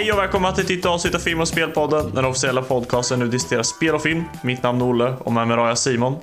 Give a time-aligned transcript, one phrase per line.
[0.00, 3.28] Hej och välkomna till ett nytt avsnitt av Film och Spelpodden, den officiella podcasten nu
[3.28, 4.24] diskuterar spel och film.
[4.42, 6.16] Mitt namn är Olle och med mig har jag Simon.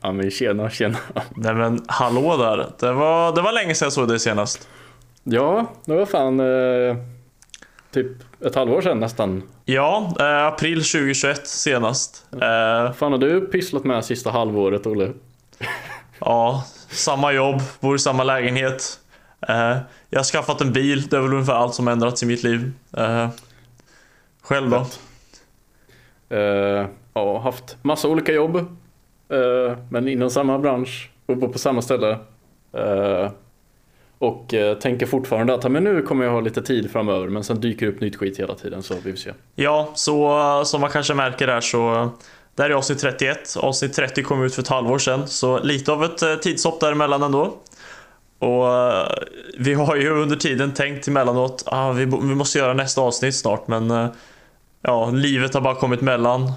[0.00, 0.98] Ja men tjena, tjena.
[1.36, 4.68] Nej men hallå där, det var, det var länge sedan jag såg dig senast.
[5.24, 6.96] Ja, det var fan eh,
[7.94, 8.06] typ
[8.44, 9.42] ett halvår sedan nästan.
[9.64, 12.26] Ja, eh, april 2021 senast.
[12.32, 15.12] Eh, Fan har du pysslat med sista halvåret Olle?
[16.18, 18.99] ja, samma jobb, bor i samma lägenhet.
[19.48, 19.76] Eh,
[20.10, 22.72] jag har skaffat en bil, det är väl ungefär allt som ändrats i mitt liv.
[22.96, 23.28] Eh,
[24.42, 24.86] själv då?
[26.36, 28.56] Eh, ja, haft massa olika jobb.
[29.28, 32.18] Eh, men inom samma bransch och bor på samma ställe.
[32.72, 33.30] Eh,
[34.18, 37.86] och tänker fortfarande att men nu kommer jag ha lite tid framöver men sen dyker
[37.86, 39.32] det upp nytt skit hela tiden så vi får se.
[39.54, 42.10] Ja, så som man kanske märker där så
[42.54, 43.56] det här är avsnitt 31.
[43.56, 47.56] Avsnitt 30 kom ut för ett halvår sedan, så lite av ett tidshopp däremellan ändå.
[48.40, 49.08] Och eh,
[49.58, 53.68] vi har ju under tiden tänkt emellanåt, ah, vi, vi måste göra nästa avsnitt snart,
[53.68, 54.06] men eh,
[54.82, 56.52] ja, livet har bara kommit mellan.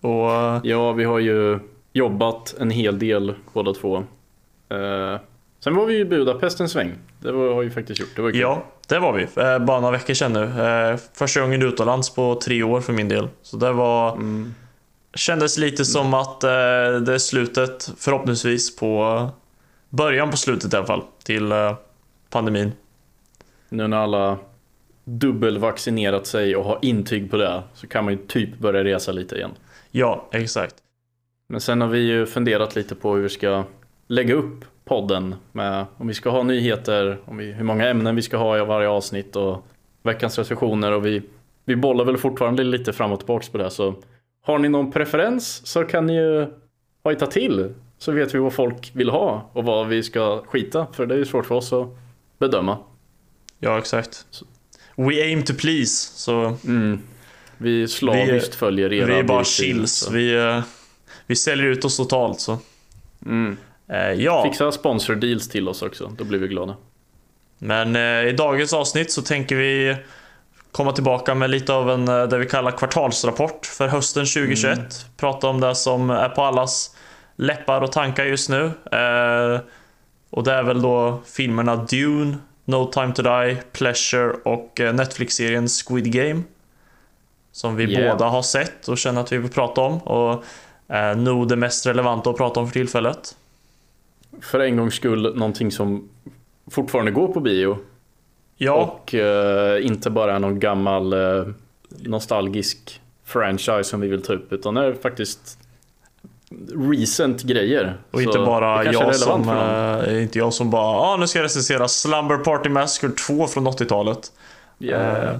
[0.00, 1.58] Och eh, Ja, vi har ju
[1.92, 3.96] jobbat en hel del båda två.
[3.96, 5.20] Eh,
[5.64, 6.94] sen var vi ju i Budapest en sväng.
[7.20, 8.16] Det var, har vi faktiskt gjort.
[8.16, 8.40] Det var kul.
[8.40, 9.22] ja, det var vi.
[9.22, 10.62] Eh, bara några veckor sedan nu.
[10.62, 13.28] Eh, första gången utomlands på tre år för min del.
[13.42, 14.12] Så det var...
[14.12, 14.54] Mm.
[15.14, 16.50] Kändes lite som att eh,
[17.06, 19.28] det är slutet, förhoppningsvis, på
[19.96, 21.74] början på slutet i alla fall, till eh,
[22.30, 22.72] pandemin.
[23.68, 24.38] Nu när alla
[25.04, 29.36] dubbelvaccinerat sig och har intyg på det så kan man ju typ börja resa lite
[29.36, 29.50] igen.
[29.90, 30.74] Ja, exakt.
[31.48, 33.64] Men sen har vi ju funderat lite på hur vi ska
[34.06, 38.22] lägga upp podden med om vi ska ha nyheter, om vi, hur många ämnen vi
[38.22, 39.66] ska ha i varje avsnitt och
[40.02, 41.22] veckans recensioner och vi,
[41.64, 43.94] vi bollar väl fortfarande lite fram och tillbaks på det så
[44.42, 46.46] har ni någon preferens så kan ni ju
[47.02, 51.06] hojta till så vet vi vad folk vill ha och vad vi ska skita för
[51.06, 51.88] det är ju svårt för oss att
[52.38, 52.78] bedöma.
[53.58, 54.24] Ja, exakt.
[54.96, 57.00] We aim to please, så Mm.
[57.58, 59.92] Vi slaviskt följer era vi är bara chills.
[59.92, 60.12] så.
[60.12, 60.60] Vi, eh,
[61.26, 62.58] vi säljer ut oss totalt, så.
[63.26, 63.56] Mm.
[63.88, 66.76] Eh, ja, Fixa sponsor deals till oss också, då blir vi glada.
[67.58, 69.96] men eh, i dagens avsnitt så tänker vi
[70.72, 75.06] komma tillbaka med lite av en, eh, det vi kallar kvartalsrapport för hösten 2021.
[75.16, 76.96] Prata om det som är på allas
[77.36, 78.64] läppar och tankar just nu.
[78.92, 79.60] Eh,
[80.30, 85.68] och det är väl då filmerna Dune, No Time To Die, Pleasure och eh, Netflix-serien
[85.68, 86.42] Squid Game.
[87.52, 88.12] Som vi Yeah.
[88.12, 89.98] båda har sett och känner att vi vill prata om.
[89.98, 90.44] Och
[90.94, 93.36] eh, nog det mest relevanta att prata om för tillfället.
[94.42, 96.08] För en gångs skull någonting som
[96.70, 97.78] fortfarande går på bio
[98.56, 101.46] Ja, och eh, inte bara någon gammal eh,
[101.88, 105.58] nostalgisk franchise som vi vill ta upp utan är faktiskt
[106.90, 107.98] recent grejer.
[108.10, 111.88] Och inte bara jag som, äh, inte jag som bara ah, nu ska jag recensera
[111.88, 114.32] Slumber Party Massacre 2 från 80-talet.
[114.78, 115.36] Yeah.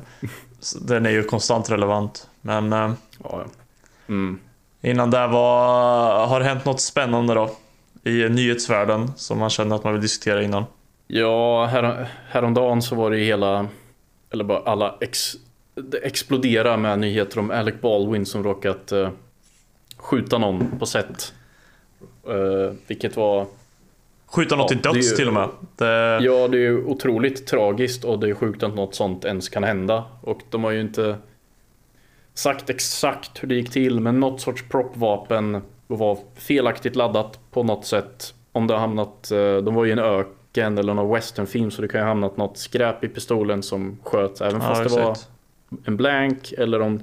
[0.60, 2.28] Så Den är ju konstant relevant.
[2.40, 2.92] Men eh,
[3.24, 3.44] Ja.
[4.08, 4.38] Mm.
[4.80, 7.50] innan det var, har det hänt något spännande då?
[8.04, 10.64] I nyhetsvärlden som man känner att man vill diskutera innan.
[11.06, 13.66] Ja, här, häromdagen så var det ju hela,
[14.30, 15.32] eller bara alla ex,
[15.74, 19.08] det exploderar med nyheter om Alec Baldwin som råkat eh,
[20.06, 21.34] skjuta någon på set.
[22.28, 23.46] Eh, vilket var,
[24.26, 25.48] Skjuta något Ja, till döds ju- till och med.
[25.76, 29.48] Det, ja det är ju otroligt tragiskt och det är sjukt att något sånt ens
[29.48, 30.04] kan hända.
[30.20, 31.16] Och de har ju inte
[32.34, 37.86] sagt exakt hur det gick till men något sorts propvapen var felaktigt laddat på något
[37.86, 38.34] sätt.
[38.52, 41.82] Om det har hamnat, eh, de var ju i en öken eller någon westernfilm så
[41.82, 45.02] det kan ju ha hamnat något skräp i pistolen som sköt även fast ja, det
[45.04, 45.16] var
[45.84, 47.00] en blank eller om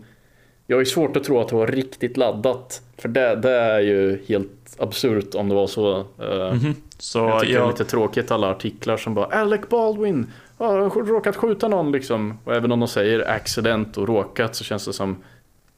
[0.73, 4.21] Jag är svårt att tro att det var riktigt laddat För det, det är ju
[4.27, 6.75] helt absurt om det var så Eh, Mhm.
[6.97, 11.05] Så Jag tycker det är jag, lite tråkigt alla artiklar som bara Alec Baldwin har
[11.05, 14.93] råkat skjuta någon liksom Och även om de säger accident och råkat så känns det
[14.93, 15.23] som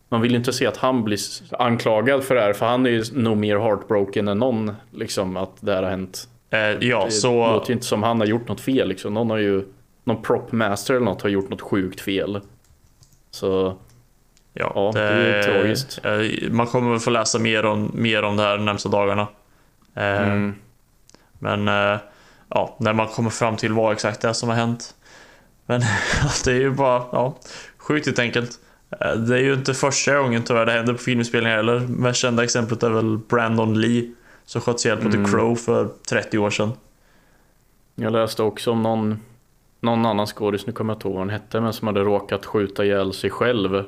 [0.10, 1.20] Man vill ju inte se att han blir
[1.60, 5.52] anklagad för det här för han är ju nog mer heartbroken än någon liksom att
[5.60, 7.52] det här har hänt eh, ja, Det så...
[7.52, 9.14] låter ju inte som han har gjort något fel liksom.
[9.14, 9.64] Någon har ju
[10.04, 12.42] Någon prop master eller något har gjort något sjukt fel
[13.32, 13.76] Så
[14.58, 16.00] Ja, Ja, det är tragiskt.
[16.04, 19.28] eh, Man kommer väl få läsa mer om, mer om det här de närmsta dagarna.
[19.96, 20.56] Eh, mm,
[21.40, 22.00] Men eh,
[22.50, 24.96] ja, när man kommer fram till vad exakt det är som har hänt.
[25.66, 25.82] Men
[26.46, 27.38] det är ju bara ja,
[27.78, 28.52] sjukt helt enkelt.
[29.28, 31.80] Det är ju inte första gången tyvärr det händer på filminspelningar heller.
[31.80, 34.12] Mest kända exemplet är väl Brandon Lee
[34.46, 35.26] som sköts ihjäl på Mm.
[35.26, 36.72] The Crow för 30 år sedan.
[37.96, 39.20] Jag läste också om någon
[39.80, 42.46] Någon annan skådis, nu kommer jag inte ihåg vad han hette Men som hade råkat
[42.46, 43.84] skjuta ihjäl sig själv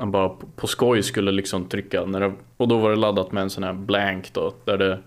[0.00, 3.42] Han bara på, skoj skulle liksom trycka när det, Och då var det laddat med
[3.42, 4.98] en sån här blank då Där det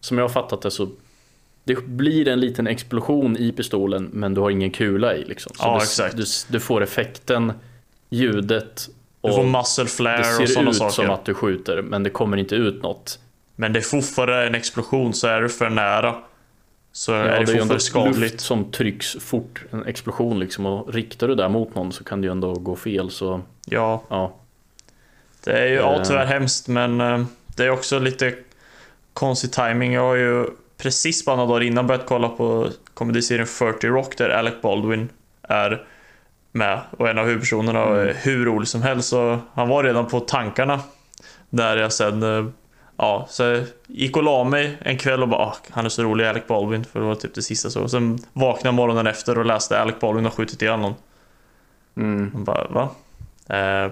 [0.00, 4.34] Som jag har fattat det så Det det blir en liten explosion i pistolen men
[4.34, 5.52] du har ingen kula i liksom.
[5.54, 6.16] Så Ja, du, exakt.
[6.16, 7.52] Du, du får effekten,
[8.10, 8.88] ljudet
[9.22, 10.92] Du och får muscle det flare och ser sådana ut saker.
[10.92, 13.18] som att du skjuter men det kommer inte ut något.
[13.56, 16.14] Men det är fortfarande en explosion, så är du för nära.
[16.92, 18.18] Så Ja, är det, är ändå fortfarande skadligt.
[18.18, 22.20] luft som trycks fort, en explosion liksom och riktar du där mot någon så kan
[22.20, 24.32] det ju ändå gå fel så Ja, ja.
[25.44, 26.02] Det är ju ja, Eh.
[26.02, 28.34] tyvärr hemskt, men eh, det är också lite
[29.14, 29.92] konstig timing.
[29.92, 30.46] Jag har ju
[30.78, 35.08] precis bara några dagar innan börjat kolla på komediserien 40 Rock där Alec Baldwin
[35.42, 35.84] är
[36.52, 39.08] med och en av huvudpersonerna och är hur rolig som helst.
[39.08, 40.80] Så han var redan på tankarna
[41.50, 42.44] där jag sen eh,
[42.96, 46.02] Ja, så jag gick och la mig en kväll och bara ah, han är så
[46.02, 47.88] rolig Alec Baldwin för det var typ det sista så.
[47.88, 50.94] Sen vaknade morgonen efter och läste Alec Baldwin har skjutit ihjäl någon.
[51.96, 52.44] Mm.
[52.44, 52.88] Bara, va?
[53.56, 53.90] Eh,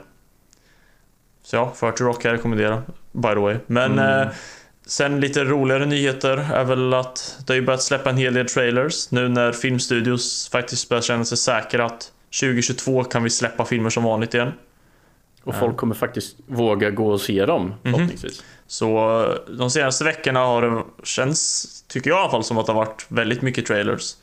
[1.48, 3.56] så ja, 40 Rock kan jag rekommendera, by the way.
[3.66, 4.20] Men Mm.
[4.20, 4.28] eh,
[4.86, 8.46] sen lite roligare nyheter är väl att det har ju börjat släppa en hel del
[8.48, 13.90] trailers nu när filmstudios faktiskt börjar känna sig säkra att 2022 kan vi släppa filmer
[13.90, 14.52] som vanligt igen.
[15.44, 17.76] Och folk kommer faktiskt våga gå och se dem Mhm.
[17.82, 18.42] förhoppningsvis.
[18.66, 22.66] Så eh, de senaste veckorna har det känts, tycker jag i alla fall, som att
[22.66, 24.14] det har varit väldigt mycket trailers.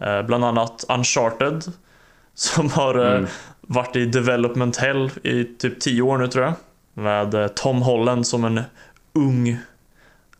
[0.00, 1.62] Eh, bland annat Uncharted,
[2.34, 3.26] som har eh, Mm.
[3.60, 6.54] varit i development hell i typ 10 år nu tror jag.
[7.00, 8.60] Med eh, Tom Holland som en
[9.12, 9.58] ung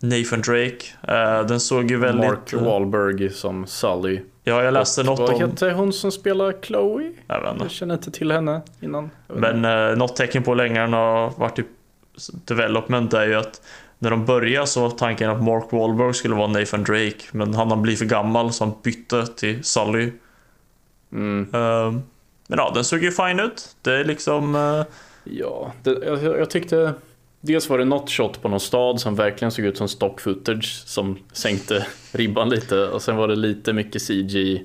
[0.01, 0.85] Nathan Drake.
[1.09, 2.31] Eh, den såg ju väldigt...
[2.31, 4.21] Mark Wahlberg som Sully.
[4.45, 5.51] Ja, jag läste Och något Vad om...
[5.51, 7.13] heter hon som spelar Chloe?
[7.27, 7.65] Jag vet inte.
[7.65, 9.11] Jag känner inte till henne innan.
[9.27, 11.65] Men eh, något tecken på länge den har varit i
[12.45, 13.63] development är ju att
[13.99, 17.25] när de började så var tanken att Mark Wahlberg skulle vara Nathan Drake.
[17.33, 20.13] Men han har blivit för gammal så han bytte till Sully.
[21.13, 21.49] Mm.
[21.55, 21.93] Eh,
[22.47, 23.77] men ja, den såg ju fine ut.
[23.83, 24.55] Det är liksom...
[24.55, 24.85] eh,
[25.25, 26.95] Ja, det, jag, jag tyckte
[27.41, 30.83] Dels var det något shot på någon stad som verkligen såg ut som stock footage
[30.87, 34.63] som sänkte ribban lite och sen var det lite mycket CG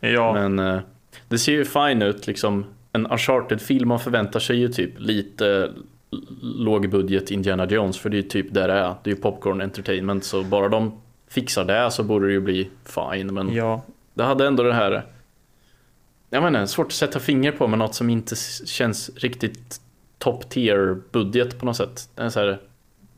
[0.00, 0.80] ja, men eh,
[1.28, 5.72] det ser ju fine ut liksom en Uncharted-film man förväntar sig ju typ lite
[6.42, 8.94] lågbudget Indiana Jones för det är ju typ där det är.
[9.02, 12.70] Det är ju popcorn entertainment så bara de fixar det så borde det ju bli
[12.84, 13.82] fine men ja.
[14.14, 15.02] det hade ändå det här
[16.30, 18.36] Jag inte, svårt att sätta finger på men något som inte
[18.66, 19.80] känns riktigt
[20.18, 22.08] top tier budget på något sätt.
[22.14, 22.60] Det är så här,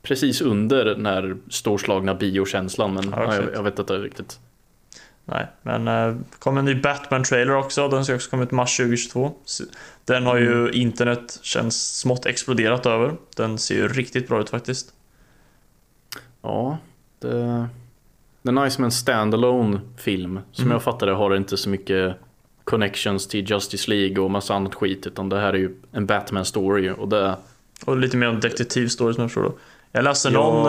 [0.03, 4.39] precis under den här storslagna biokänslan men Ja, ja, jag, jag vet inte riktigt.
[5.25, 7.89] Nej, men eh, kom en ny Batman-trailer också.
[7.89, 9.33] Den ska också komma ut mars 2022.
[9.45, 9.61] S-
[10.05, 10.71] Den har ju Mm.
[10.75, 13.17] internet känns smått exploderat över.
[13.37, 14.93] Den ser ju riktigt bra ut faktiskt.
[16.43, 16.79] Ja,
[17.19, 17.69] det,
[18.43, 20.41] det är nice med en standalone film.
[20.53, 20.73] Som Mm.
[20.73, 22.17] jag fattar det har det inte så mycket
[22.69, 26.45] connections till Justice League och massa annat skit utan det här är ju en Batman
[26.45, 27.37] story och det
[27.87, 29.53] Och lite mer om detektivstory som jag förstår det.
[29.93, 30.33] Jag läste Ja.
[30.35, 30.67] någon,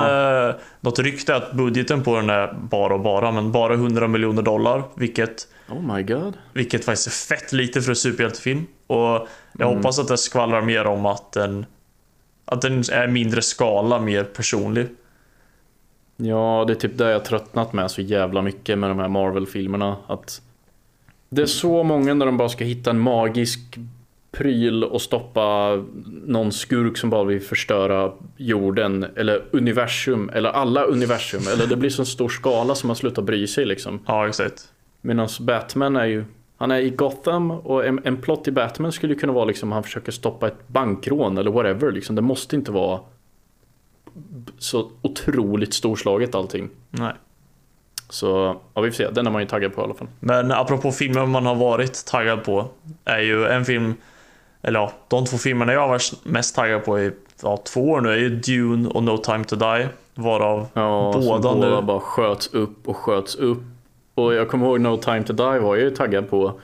[0.49, 4.41] eh, något rykte att budgeten på den är bara och bara, men bara 100 miljoner
[4.41, 4.83] dollar.
[4.95, 6.33] Vilket, Oh my god.
[6.53, 8.65] vilket faktiskt är fett lite för en superhjältefilm.
[8.87, 9.27] Och jag
[9.61, 9.75] Mm.
[9.77, 11.65] hoppas att det skvallrar mer om att den,
[12.45, 14.87] att den är mindre skala, mer personlig.
[16.17, 19.95] Ja, det är typ det jag tröttnat med så jävla mycket med de här Marvel-filmerna.
[20.07, 20.41] Att
[21.29, 23.79] det är så många när de bara ska hitta en magisk
[24.31, 25.75] pryl och stoppa
[26.25, 31.41] någon skurk som bara vill förstöra jorden eller universum eller alla universum.
[31.53, 33.99] Eller det blir så stor skala som man slutar bry sig liksom.
[34.05, 34.71] Ja, exakt.
[35.01, 36.25] Medan Batman är ju
[36.57, 39.71] han är i Gotham och en, en plott i Batman skulle ju kunna vara liksom
[39.71, 42.15] han försöker stoppa ett bankrån eller whatever liksom.
[42.15, 42.99] Det måste inte vara
[44.57, 46.69] så otroligt storslaget allting.
[46.89, 47.13] Nej.
[48.09, 49.09] Så ja, vi får se.
[49.09, 50.07] Den är man ju taggad på i alla fall.
[50.19, 52.65] Men apropå filmer man har varit taggad på
[53.05, 53.95] är ju en film,
[54.61, 57.11] eller ja, de två filmerna jag har varit mest taggad på i
[57.43, 59.87] ja, två år nu är ju Dune och No Time To Die.
[60.15, 61.81] Varav Ja, båda båda nu.
[61.81, 63.61] bara sköts upp och sköts upp.
[64.15, 66.59] Och jag kommer ihåg No Time To Die var jag ju taggad på.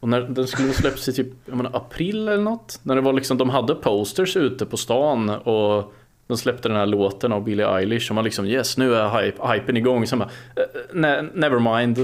[0.00, 2.80] Och när den skulle släppas i typ jag menar, april eller något.
[2.82, 5.92] När det var liksom, de hade posters ute på stan och
[6.28, 9.46] de släppte den här låten av Billie Eilish och man liksom yes nu är hype,
[9.52, 10.06] hypen igång.
[10.06, 11.98] Sen bara, eh, ne, never mind,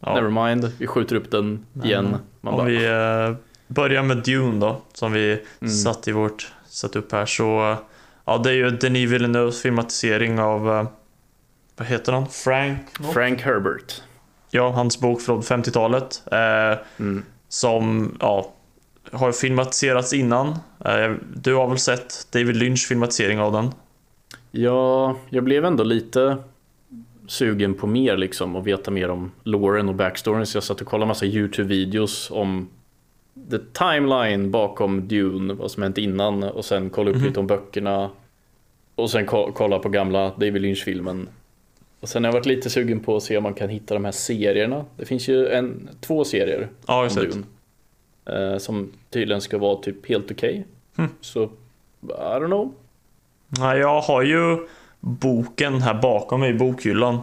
[0.00, 0.14] Ja.
[0.14, 2.16] never mind, vi skjuter upp den igen.
[2.40, 5.72] Man Om bara, vi eh, börjar med Dune då, som vi Mm.
[5.72, 7.76] satt i vårt satt upp här så
[8.24, 10.86] Ja, det är ju Denis Villeneuves filmatisering av eh,
[11.76, 12.28] Vad heter han?
[12.28, 12.80] Frank?
[13.14, 14.02] Frank Herbert.
[14.50, 16.22] Ja, hans bok från 50-talet.
[16.32, 17.22] Eh, Mm.
[17.48, 18.52] som ja,
[19.12, 20.58] har filmatiserats innan.
[20.84, 23.70] Eh, du har väl sett David Lynch filmatisering av den?
[24.50, 26.36] Ja, jag blev ändå lite
[27.26, 30.86] sugen på mer liksom och veta mer om Lauren och backstoryn så jag satt och
[30.86, 32.68] kollade massa YouTube-videos om
[33.50, 37.24] the timeline bakom Dune, vad som hänt innan och sen kolla upp Mhm.
[37.26, 38.10] lite om böckerna
[38.94, 41.28] och sen ko- kolla på gamla David Lynch-filmen.
[42.00, 44.04] Och sen har jag varit lite sugen på att se om man kan hitta de
[44.04, 44.84] här serierna.
[44.96, 47.08] Det finns ju en, två serier Ja, om.
[47.14, 47.42] Dune.
[48.28, 50.66] Eh, som tydligen ska vara typ helt okej.
[50.96, 51.08] Hmm.
[51.20, 51.48] Så, I
[52.06, 52.72] don't know.
[53.48, 54.58] Nej, jag har ju
[55.00, 57.20] boken här bakom mig i bokhyllan.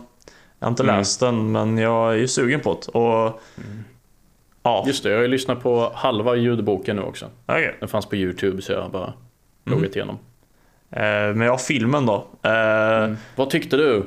[0.60, 0.96] Jag har inte Mm.
[0.98, 3.00] läst den, men jag är ju sugen på det.
[3.00, 3.42] Och...
[4.64, 7.30] Ja, Just det, jag har ju lyssnat på halva ljudboken nu också.
[7.46, 7.76] okej.
[7.80, 9.16] Den fanns på YouTube så jag har bara Mm.
[9.80, 10.18] pluggat igenom.
[10.92, 11.02] Eh,
[11.36, 12.28] Men jag har filmen då.
[12.42, 12.52] Eh,
[13.04, 13.18] Mm.
[13.36, 14.04] Vad tyckte du?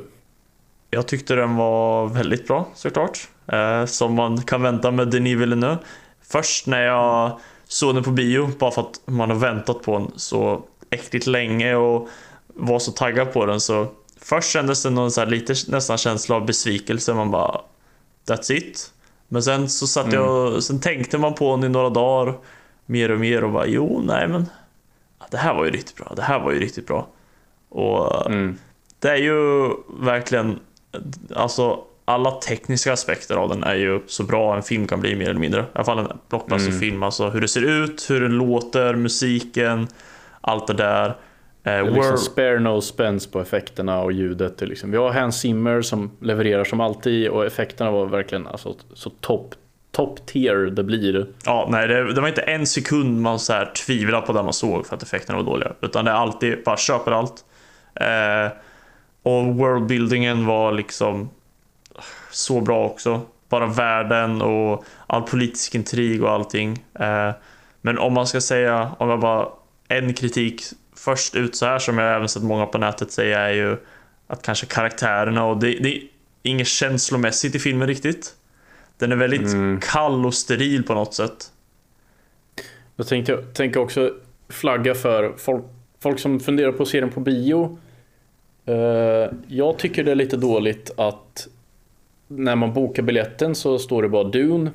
[0.90, 3.28] Jag tyckte den var väldigt bra såklart.
[3.46, 5.78] Eh, som man kan vänta med Denis Villeneuve.
[6.30, 10.12] Först när jag såg den på bio, bara för att man har väntat på den
[10.16, 12.08] så äckligt länge och
[12.46, 13.86] var så taggad på den så
[14.20, 17.14] Först kändes det någon så här lite nästan känsla av besvikelse.
[17.14, 17.60] Man bara
[18.26, 18.92] That's it.
[19.28, 22.34] Men sen så satt jag Sen tänkte man på den i några dagar
[22.86, 24.46] Mer och mer och bara jo, nej men
[25.30, 26.12] Det här var ju riktigt bra.
[26.16, 27.06] Det här var ju riktigt bra.
[27.68, 28.58] Och Mm.
[28.98, 29.70] det är ju
[30.00, 30.60] verkligen,
[31.34, 35.30] alltså alla tekniska aspekter av den är ju så bra en film kan bli mer
[35.30, 35.60] eller mindre.
[35.60, 37.02] I alla fall en blockbusterfilm.
[37.02, 39.88] Alltså hur det ser ut, hur den låter, musiken,
[40.40, 41.06] allt det där.
[41.08, 41.14] Eh,
[41.62, 44.60] Det är liksom spare no spence på effekterna och ljudet.
[44.60, 44.90] Liksom.
[44.90, 49.54] Vi har Hans Zimmer som levererar som alltid och effekterna var verkligen alltså, så top,
[49.92, 51.26] top tier det blir.
[51.44, 54.52] Ja, nej, det, det var inte en sekund man så här tvivlade på det man
[54.52, 55.72] såg för att effekterna var dåliga.
[55.80, 57.44] Utan det är alltid, bara köper allt.
[57.94, 58.52] Eh,
[59.22, 61.30] och worldbuildingen var liksom
[62.30, 63.20] så bra också.
[63.48, 66.84] Bara världen och all politisk intrig och allting.
[67.00, 67.30] Eh,
[67.80, 69.48] men om man ska säga, om jag bara
[69.88, 70.62] en kritik
[70.96, 73.76] först ut så här som jag även sett många på nätet säga är ju
[74.26, 76.02] att kanske karaktärerna och det, det är
[76.42, 78.34] inget känslomässigt i filmen riktigt.
[78.98, 79.80] Den är väldigt Mm.
[79.80, 81.52] kall och steril på något sätt.
[82.96, 84.12] Jag tänkte, tänkte också
[84.48, 85.64] flagga för folk,
[86.00, 87.78] folk som funderar på att se den på bio.
[88.66, 91.48] Eh, jag tycker det är lite dåligt att
[92.28, 94.70] när man bokar biljetten så står det bara Dune.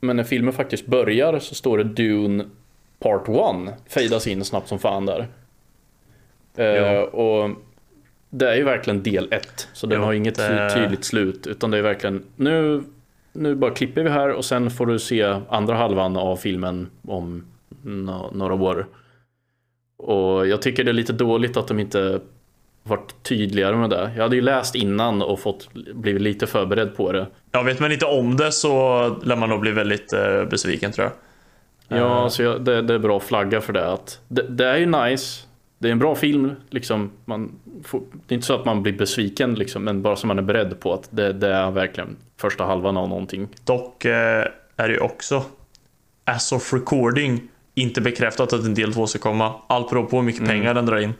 [0.00, 2.44] Men när filmen faktiskt börjar så står det Dune
[2.98, 3.34] Part 1.
[3.88, 5.28] Fejdas in snabbt som fan där.
[6.56, 7.04] Eh, Ja.
[7.04, 7.50] Och
[8.30, 9.68] det är ju verkligen del 1.
[9.72, 11.46] Så den Ja, har inget det- tydligt slut.
[11.46, 12.82] Utan det är verkligen nu,
[13.32, 17.44] nu bara klipper vi här och sen får du se andra halvan av filmen om
[17.82, 18.86] nå- några år.
[19.96, 22.20] Och jag tycker det är lite dåligt att de inte
[22.90, 24.10] varit tydligare med det.
[24.16, 27.26] Jag hade ju läst innan och fått blivit lite förberedd på det.
[27.52, 28.70] Ja, vet man inte om det så
[29.22, 31.12] lär man nog bli väldigt eh, besviken tror jag.
[31.98, 33.92] Ja, så jag, det, det är bra att flagga för det.
[33.92, 35.46] Att det, det är ju nice.
[35.78, 36.52] Det är en bra film.
[36.70, 37.52] Liksom, man
[37.84, 40.42] får, det är inte så att man blir besviken, liksom, men bara så man är
[40.42, 43.48] beredd på att det, det är verkligen första halvan av någonting.
[43.64, 45.44] Dock eh, är det ju också
[46.24, 49.54] as of recording inte bekräftat att en del två ska komma.
[49.66, 51.14] Allt beror på hur mycket pengar den drar in.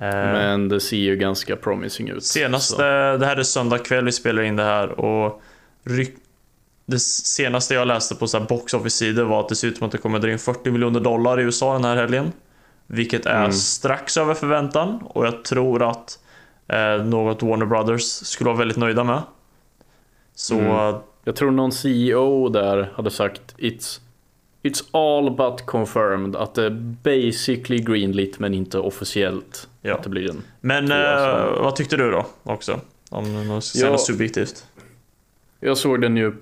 [0.00, 2.24] Eh, Men det ser ju ganska promising ut.
[2.24, 3.16] Senaste, så.
[3.20, 5.42] det här är söndag kväll vi spelar in det här och
[6.86, 9.86] det senaste jag läste på så här box office-sidor var att det ser ut som
[9.86, 12.32] att det kommer dra in 40 miljoner dollar i USA den här helgen.
[12.86, 13.52] Vilket är Mm.
[13.52, 16.18] strax över förväntan och jag tror att
[16.68, 19.22] eh, något Warner Brothers skulle vara väldigt nöjda med.
[20.34, 20.94] Så Mm.
[21.24, 24.00] Jag tror någon CEO där hade sagt It's,
[24.62, 26.36] it's all but confirmed.
[26.36, 26.70] Att det är
[27.02, 29.68] basically greenlit men inte officiellt.
[29.82, 29.94] Ja.
[29.94, 30.42] Att det blir en.
[30.60, 32.80] Men eh, vad tyckte du då också?
[33.10, 34.66] Om man ska säga något subjektivt.
[35.60, 36.32] Jag såg den ju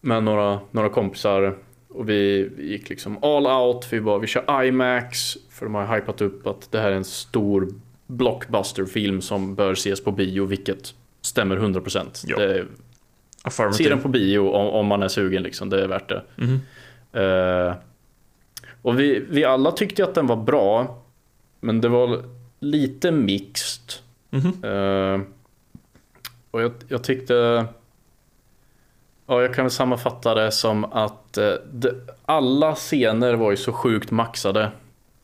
[0.00, 1.56] med några, några kompisar.
[1.88, 3.86] Och vi, gick liksom all out.
[3.90, 5.36] Vi bara, vi kör IMAX.
[5.50, 7.68] För de har hypat upp att det här är en stor
[8.06, 10.44] blockbusterfilm som bör ses på bio.
[10.44, 12.24] Vilket stämmer 100%.
[12.26, 12.38] Ja.
[12.38, 12.66] Det,
[13.72, 15.70] se den på bio om, om man är sugen liksom.
[15.70, 16.22] Det är värt det.
[16.36, 16.60] Mhm.
[17.16, 17.74] Eh,
[18.82, 21.02] och vi, vi alla tyckte att den var bra.
[21.60, 22.24] Men det var
[22.60, 23.92] lite mixed.
[24.30, 24.64] Mhm.
[24.64, 25.20] Eh,
[26.50, 27.66] och jag, jag tyckte...
[29.26, 31.94] Ja, jag kan väl sammanfatta det som att eh, det,
[32.24, 34.70] alla scener var ju så sjukt maxade.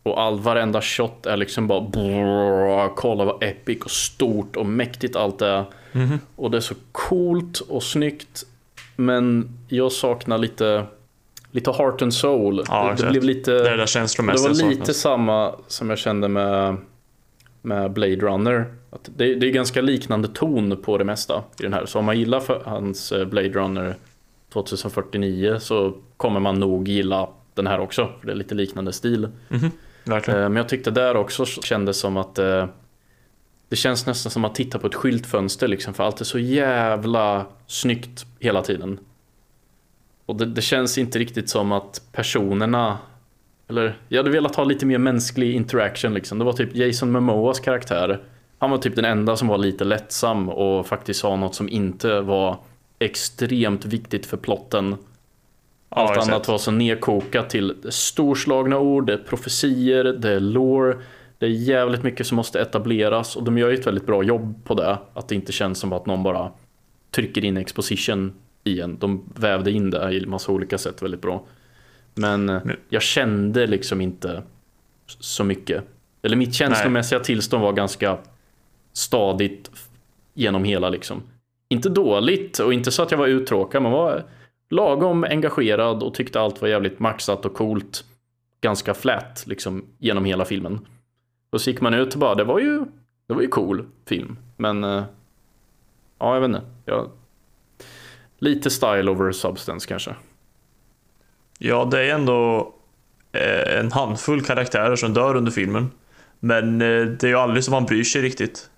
[0.03, 5.17] Och all, varenda shot är liksom bara brrr, kolla vad epic och stort och mäktigt
[5.17, 5.65] allt är.
[5.93, 6.19] Mhm.
[6.37, 8.45] Och det är så coolt och snyggt.
[8.97, 10.87] Men jag saknar lite,
[11.53, 12.65] lite heart and soul.
[12.69, 13.51] Ja, det, det blev lite...
[13.51, 14.97] Det är det Det känslomässiga var lite saknas.
[14.97, 16.77] samma som jag kände med,
[17.63, 18.75] med Blade Runner.
[18.91, 21.87] Att det, det är ganska liknande ton på det mesta i den här.
[21.87, 23.95] Så om man gillar hans eh, Blade Runner
[24.53, 28.09] 2049 så kommer man nog gilla den här också.
[28.21, 29.29] För det är lite liknande stil.
[30.05, 30.41] Verkligen.
[30.43, 32.67] Eh, Men jag tyckte där också kändes som att eh,
[33.69, 35.95] det känns nästan som att titta på ett skyltfönster liksom.
[35.95, 38.99] För allt är så jävla snyggt hela tiden.
[40.27, 42.99] Och det, det känns inte riktigt som att personerna
[43.69, 46.39] eller jag hade velat ha lite mer mänsklig interaction liksom.
[46.39, 48.21] Det var typ Jason Momoas karaktär
[48.63, 52.21] han var typ den enda som var lite lättsam och faktiskt sa något som inte
[52.21, 52.59] var
[52.99, 54.97] extremt viktigt för plotten.
[55.89, 56.29] Allt exakt.
[56.29, 60.97] annat var så nedkokat till storslagna ord, det är profetier, det är lore.
[61.39, 64.65] Det är jävligt mycket som måste etableras och de gör ju ett väldigt bra jobb
[64.65, 64.99] på det.
[65.15, 66.53] Att det inte känns som att någon bara
[67.11, 68.33] trycker in exposition
[68.65, 68.99] i en.
[68.99, 71.45] De vävde in det i massa olika sätt väldigt bra.
[72.15, 74.43] Men eh, jag kände liksom inte
[75.07, 75.85] så mycket.
[76.23, 78.19] Eller mitt känslomässiga tillstånd var ganska
[78.93, 79.71] stadigt
[80.35, 81.23] genom hela liksom.
[81.69, 84.25] Inte dåligt och inte så att jag var uttråkad, men var
[84.71, 88.05] lagom engagerad och tyckte allt var jävligt maxat och coolt.
[88.61, 90.87] Ganska flat liksom genom hela filmen.
[91.51, 92.85] Och så gick man ut och bara, det var ju,
[93.27, 94.37] det var ju cool film.
[94.57, 95.03] Men, eh,
[96.19, 96.63] ja jag vet inte.
[96.85, 97.11] Jag,
[98.43, 100.15] lite style over substance kanske.
[101.59, 102.73] Ja, det är ändå
[103.33, 105.91] eh, en handfull karaktärer som dör under filmen.
[106.41, 108.71] Men eh, det är ju aldrig som man bryr sig riktigt.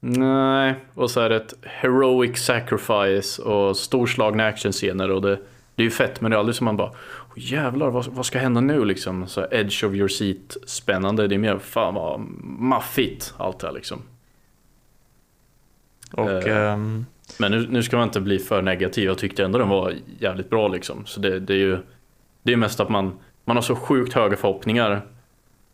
[0.00, 5.36] Nej, och så är det ett heroic sacrifice och storslagna actionscener och det,
[5.74, 8.26] det är ju fett men det är aldrig som man bara "Åh, jävlar vad, vad
[8.26, 9.26] ska hända nu liksom?
[9.26, 11.28] Så edge of your seat spännande.
[11.28, 12.20] Det är mer fan vad
[12.60, 14.02] maffigt allt det här liksom.
[16.12, 17.06] Och ehm,
[17.38, 19.04] men nu, nu ska man inte bli för negativ.
[19.04, 21.06] Jag tyckte ändå den var jävligt bra liksom.
[21.06, 21.78] Så det, det är ju
[22.42, 25.02] Det är mest att man Man har så sjukt höga förhoppningar.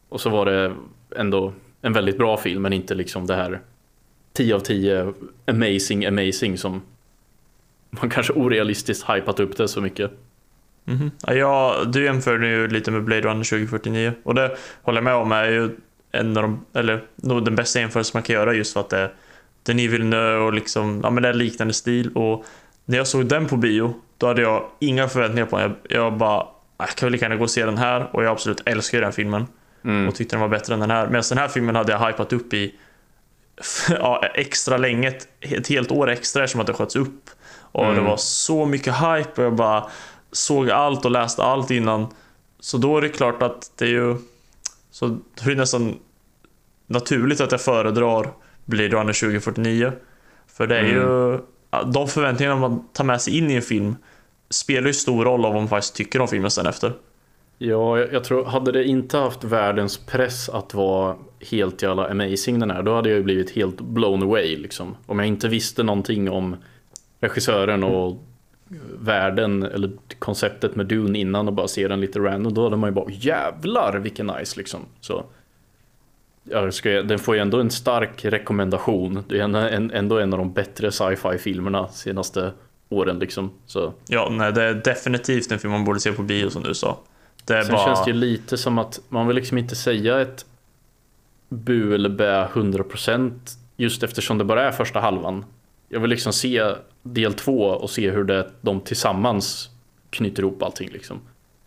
[0.09, 0.75] Och så var det
[1.17, 3.61] ändå en väldigt bra film men inte liksom det här
[4.33, 5.15] 10 av 10
[5.47, 6.83] amazing amazing som
[7.91, 10.11] man kanske orealistiskt hypat upp det så mycket.
[10.85, 11.11] mhm.
[11.27, 15.33] ja, du jämförde ju lite med Blade Runner 2049 och det håller jag med om
[15.33, 15.71] är ju
[16.13, 18.99] en av de, eller nog den bästa jämförelsen man kan göra just för att det
[18.99, 19.13] är
[19.67, 22.45] Denis Villeneuve och liksom, ja men det är liknande stil och
[22.85, 25.75] när jag såg den på bio då hade jag inga förväntningar på den.
[25.89, 26.47] Jag, jag bara, "Ah,
[26.79, 29.13] jag kan väl lika gärna gå och se den här och jag absolut älskar den
[29.13, 29.47] filmen.
[29.85, 30.09] Mm.
[30.09, 31.07] och tyckte den var bättre än den här.
[31.07, 32.75] Medan den här filmen hade jag hypat upp i
[33.89, 37.31] ja, extra länge, ett, ett helt år extra eftersom att det sköts upp.
[37.59, 37.97] Och Mm.
[37.97, 39.87] det var så mycket hype och jag bara
[40.33, 42.07] såg allt och läste allt innan.
[42.61, 44.17] Så då är det klart att det är ju
[44.91, 45.99] så då är det nästan
[46.87, 48.29] naturligt att jag föredrar
[48.67, 49.93] Blade Runner 2049.
[50.47, 51.39] För det är ju
[51.71, 53.97] ja, de förväntningarna man tar med sig in i en film
[54.51, 56.93] spelar ju stor roll av vad man faktiskt tycker om filmen sen efter.
[57.59, 61.17] Ja, jag, jag tror, hade det inte haft världens press att vara
[61.51, 64.97] helt jävla amazing den här, då hade jag ju blivit helt blown away liksom.
[65.07, 66.57] Om jag inte visste någonting om
[67.21, 68.25] regissören och
[68.99, 72.91] världen eller konceptet med Dune innan och bara ser den lite random, då hade man
[72.91, 74.81] ju bara jävlar vilken nice liksom.
[75.01, 75.25] Så
[76.51, 79.25] jag ska, den får ju ändå en stark rekommendation.
[79.29, 82.53] Det är ändå en, ändå en av de bättre sci-fi filmerna senaste
[82.89, 83.51] åren liksom.
[83.67, 83.93] Så.
[84.09, 86.99] Ja, nej, det är definitivt en film man borde se på bio som du sa.
[87.45, 87.85] Det Sen bara...
[87.85, 90.47] känns det ju lite som att man vill liksom inte säga ett
[91.49, 93.33] bu eller bä 100%
[93.77, 95.45] just eftersom det bara är första halvan.
[95.89, 99.71] Jag vill liksom se del två och se hur det, de tillsammans
[100.11, 101.21] knyter ihop allting liksom.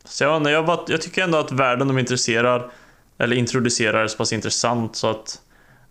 [0.06, 2.72] Så jag, jag, bara, jag tycker ändå att världen de intresserar,
[3.20, 5.42] eller introducerar så pass intressant så att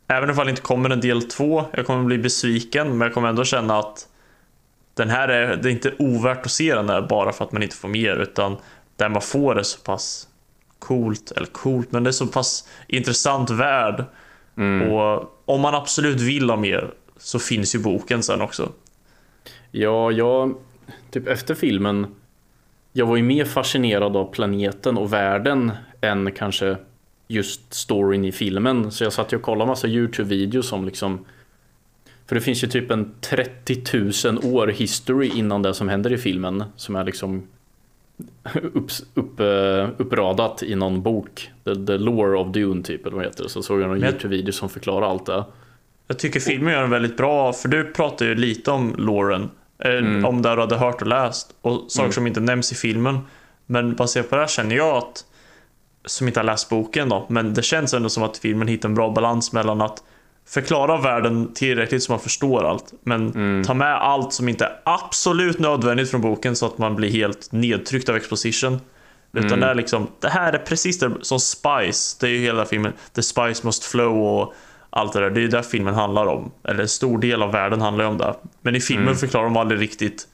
[0.07, 3.29] även ifall det inte kommer en del två, jag kommer bli besviken, men jag kommer
[3.29, 4.09] ändå känna att
[4.95, 7.63] den här är, det är inte ovärt att se den här bara för att man
[7.63, 8.57] inte får mer, utan
[8.97, 10.29] det man får är så pass
[10.79, 14.05] coolt, eller coolt, men det är så pass intressant värld.
[14.91, 18.73] Och om man absolut vill ha mer så finns ju boken sen också.
[19.71, 20.55] Ja, jag,
[21.11, 22.07] typ efter filmen,
[22.93, 26.77] jag var ju mer fascinerad av planeten och världen än kanske
[27.29, 28.91] just storyn i filmen.
[28.91, 31.25] Så jag satt och kollade massa YouTube-videos om liksom
[32.27, 33.83] För det finns ju typ en 30
[34.33, 37.43] 000 år history innan det som händer i filmen som är liksom
[38.75, 41.51] upp, upp, eh, uppradat i någon bok.
[41.65, 43.49] The, the Lore of Dune typ eller vad heter det.
[43.49, 45.45] Så såg jag någon YouTube-video som förklarar allt det.
[46.07, 49.51] Jag tycker filmen gör en väldigt bra, för du pratar ju lite om Lauren.
[49.79, 51.55] Eh, Om det du hade hört och läst.
[51.61, 53.19] Och saker som inte nämns i filmen.
[53.67, 55.25] Men baserat på det här känner jag att,
[56.05, 58.95] som inte har läst boken då, men det känns ändå som att filmen hittar en
[58.95, 60.03] bra balans mellan att
[60.47, 62.93] förklara världen tillräckligt så man förstår allt.
[63.03, 67.11] Men ta med allt som inte är absolut nödvändigt från boken så att man blir
[67.11, 68.81] helt nedtryckt av exposition.
[69.33, 72.65] Utan det är liksom, det här är precis det som Spice, det är ju hela
[72.65, 74.55] filmen, The Spice Must Flow och
[74.91, 75.31] allt det där.
[75.31, 76.51] Det är ju det filmen handlar om.
[76.65, 78.35] Eller en stor del av världen handlar ju om det.
[78.63, 80.29] Men i filmen förklarar de aldrig riktigt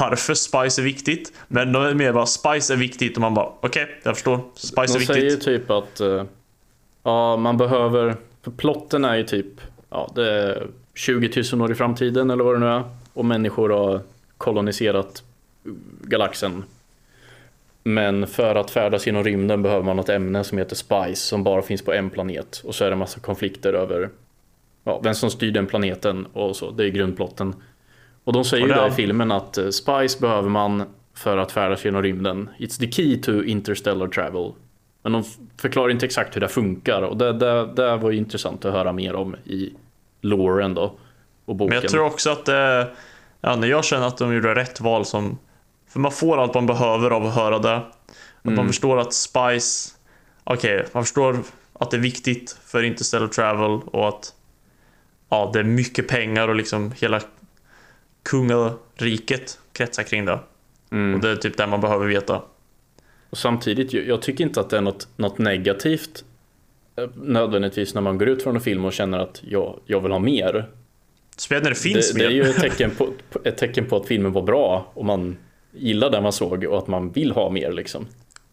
[0.00, 1.32] varför Spice är viktigt.
[1.48, 4.40] Men de är mer bara, Spice är viktigt och man bara, okej, jag förstår.
[4.54, 5.44] Spice är De säger viktigt.
[5.44, 6.24] typ att eh,
[7.02, 9.46] ja, man behöver, för plotten är ju typ
[9.90, 12.82] ja, det är 20 000 år i framtiden eller vad det nu är.
[13.12, 14.00] Och människor har
[14.38, 15.22] koloniserat
[16.02, 16.64] galaxen.
[17.82, 21.62] Men för att färdas genom rymden behöver man något ämne som heter spice som bara
[21.62, 22.62] finns på en planet.
[22.64, 24.10] Och så är det massa konflikter över
[24.84, 26.70] ja, vem som styr den planeten och så.
[26.70, 27.54] Det är grundplotten.
[28.24, 30.84] Och de säger Och ju där i filmen att eh, Spice behöver man
[31.14, 32.50] för att färdas genom rymden.
[32.58, 34.52] It's the key to interstellar travel.
[35.02, 35.24] Men de
[35.60, 38.92] förklarar inte exakt hur det funkar och det, det, det var ju intressant att höra
[38.92, 39.72] mer om i
[40.20, 40.94] loren då.
[41.44, 41.74] Och boken.
[41.74, 42.48] Men jag tror också att
[43.40, 45.38] ja, när jag känner att de gjorde rätt val som,
[45.88, 47.76] för man får allt man behöver av att höra det.
[47.76, 47.90] Att
[48.44, 48.56] Mm.
[48.56, 49.90] man förstår att Spice,
[50.44, 51.38] okej, man förstår
[51.72, 54.34] att det är viktigt för Interstellar Travel och att
[55.28, 57.20] ja, det är mycket pengar och liksom hela
[58.24, 60.38] kungariket kretsar kring det.
[60.92, 61.14] Mm.
[61.14, 62.42] Och det är typ det man behöver veta.
[63.30, 66.24] Och samtidigt, jag tycker inte att det är något, något negativt
[66.96, 70.12] eh, nödvändigtvis när man går ut från en film och känner att jag, jag vill
[70.12, 70.68] ha mer.
[71.36, 72.36] Speciellt när det finns det, det är mer.
[72.36, 73.08] ju ett tecken, på,
[73.44, 75.36] ett tecken på att filmen var bra och man
[75.72, 78.06] gillar det man såg och att man vill ha mer liksom.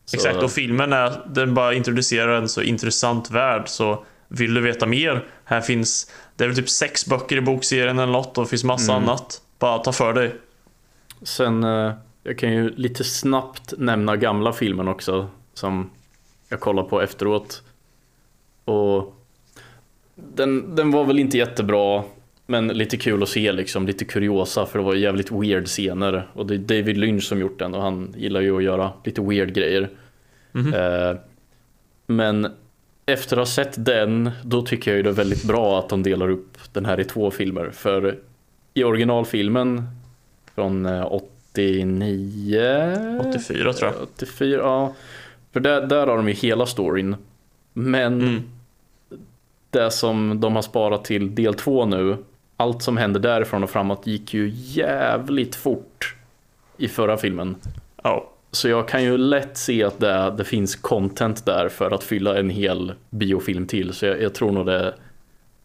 [0.05, 4.61] Så- Exakt, och filmen är, den bara introducerar en så intressant värld så vill du
[4.61, 8.43] veta mer, här finns, det är väl typ sex böcker i bokserien eller något och
[8.43, 9.03] det finns massa Mm.
[9.09, 9.41] annat.
[9.61, 10.35] Bara ta för dig.
[11.21, 11.93] Sen, eh,
[12.23, 15.89] jag kan ju lite snabbt nämna gamla filmen också som
[16.49, 17.63] jag kollar på efteråt.
[18.65, 19.15] Och
[20.15, 22.03] den, den var väl inte jättebra,
[22.45, 26.27] men lite kul att se liksom, lite kuriosa för det var jävligt weird scener.
[26.33, 29.21] Och det är David Lynch som gjort den och han gillar ju att göra lite
[29.21, 29.89] weird grejer.
[30.51, 30.73] Mhm.
[30.73, 31.15] Eh,
[32.07, 32.47] men
[33.05, 36.03] efter att ha sett den, då tycker jag ju det är väldigt bra att de
[36.03, 37.69] delar upp den här i två filmer.
[37.69, 38.19] För
[38.73, 39.83] i originalfilmen
[40.55, 43.19] från eh, 89?
[43.29, 44.01] 84 tror jag.
[44.03, 44.93] 84, ja.
[45.51, 47.15] För där, där har de ju hela storyn.
[47.73, 48.41] Men Mm.
[49.69, 52.17] det som de har sparat till del två nu,
[52.57, 56.15] allt som hände därifrån och framåt gick ju jävligt fort
[56.77, 57.55] i förra filmen.
[58.03, 58.27] Ja.
[58.53, 62.37] Så jag kan ju lätt se att det, det finns content där för att fylla
[62.39, 63.93] en hel biofilm till.
[63.93, 64.93] Så jag, jag tror nog det,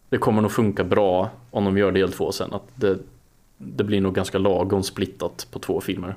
[0.09, 2.53] det kommer nog funka bra om de gör del två sen.
[2.53, 2.97] Att det,
[3.57, 6.15] det blir nog ganska lagom splittat på två filmer.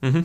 [0.00, 0.24] Mhm.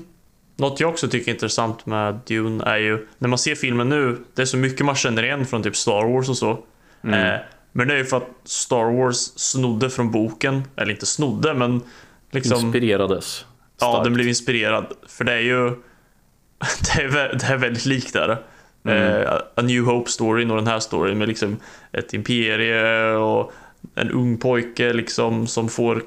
[0.56, 4.18] Något jag också tycker är intressant med Dune är ju, när man ser filmen nu,
[4.34, 6.64] det är så mycket man känner igen från typ Star Wars och så.
[7.04, 7.34] Mm.
[7.34, 7.40] Eh,
[7.72, 11.82] men det är ju för att Star Wars snodde från boken, eller inte snodde men
[12.32, 12.66] liksom...
[12.66, 13.46] Inspirerades.
[13.80, 14.04] Ja, starkt.
[14.04, 14.86] den blev inspirerad.
[15.08, 15.70] För det är ju...
[16.96, 18.42] Det är, det är väldigt likt där.
[18.86, 19.22] Mm.
[19.22, 21.58] Eh, A New Hope-storyn och den här storyn med liksom
[21.92, 23.54] ett imperie och
[23.96, 26.04] en ung pojke liksom som får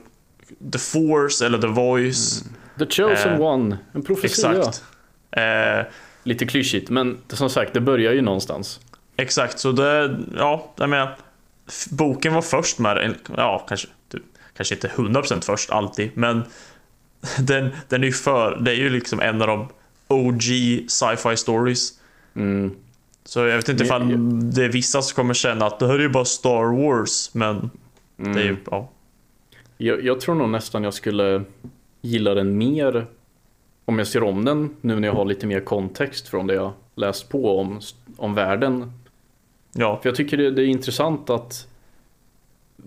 [0.73, 2.45] The Force eller The Voice.
[2.79, 4.51] The chosen Eh, one, en profetia.
[4.53, 4.85] Exakt.
[5.31, 8.81] Eh, Lite klyschigt, men som sagt, det börjar ju någonstans.
[9.17, 10.19] exakt, så det...
[10.37, 11.17] Ja, jag menar...
[11.91, 13.15] Boken var först med.
[13.37, 14.23] Ja, kanske, typ,
[14.57, 16.43] kanske inte 100% först alltid, men
[17.39, 18.57] den, den är ju för...
[18.57, 19.69] Det är ju liksom en av de
[20.09, 20.43] OG
[20.89, 21.93] sci-fi stories.
[22.37, 22.71] Mm.
[23.25, 25.95] Så jag vet inte Men- ifall det är vissa som kommer känna att det här
[25.95, 27.71] är ju bara Star Wars, men
[28.17, 28.61] det är ju, Mm.
[28.71, 28.89] ja.
[29.77, 31.43] Jag, jag tror nog nästan jag skulle
[32.03, 33.07] gilla den mer
[33.85, 36.73] om jag ser om den nu när jag har lite mer kontext från det jag
[36.95, 37.81] läst på om,
[38.17, 38.93] om världen.
[39.73, 41.67] Ja, För jag tycker det, det är intressant att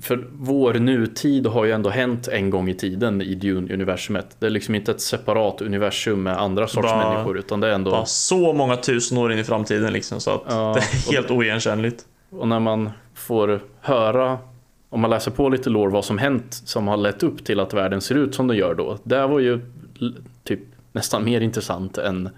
[0.01, 4.35] för vår nutid har ju ändå hänt en gång i tiden i Dune-universumet.
[4.39, 7.71] Det är liksom inte ett separat universum med andra sorts Bara- människor utan det är
[7.71, 11.31] ändå så många tusen år in i framtiden liksom, så att Ja, det är helt
[11.31, 12.05] oigenkännligt.
[12.29, 14.37] Och när man får höra,
[14.89, 17.73] om man läser på lite lore vad som hänt som har lett upp till att
[17.73, 18.97] världen ser ut som den gör då.
[19.03, 19.61] Det var ju
[20.43, 20.59] typ
[20.91, 22.29] nästan mer intressant än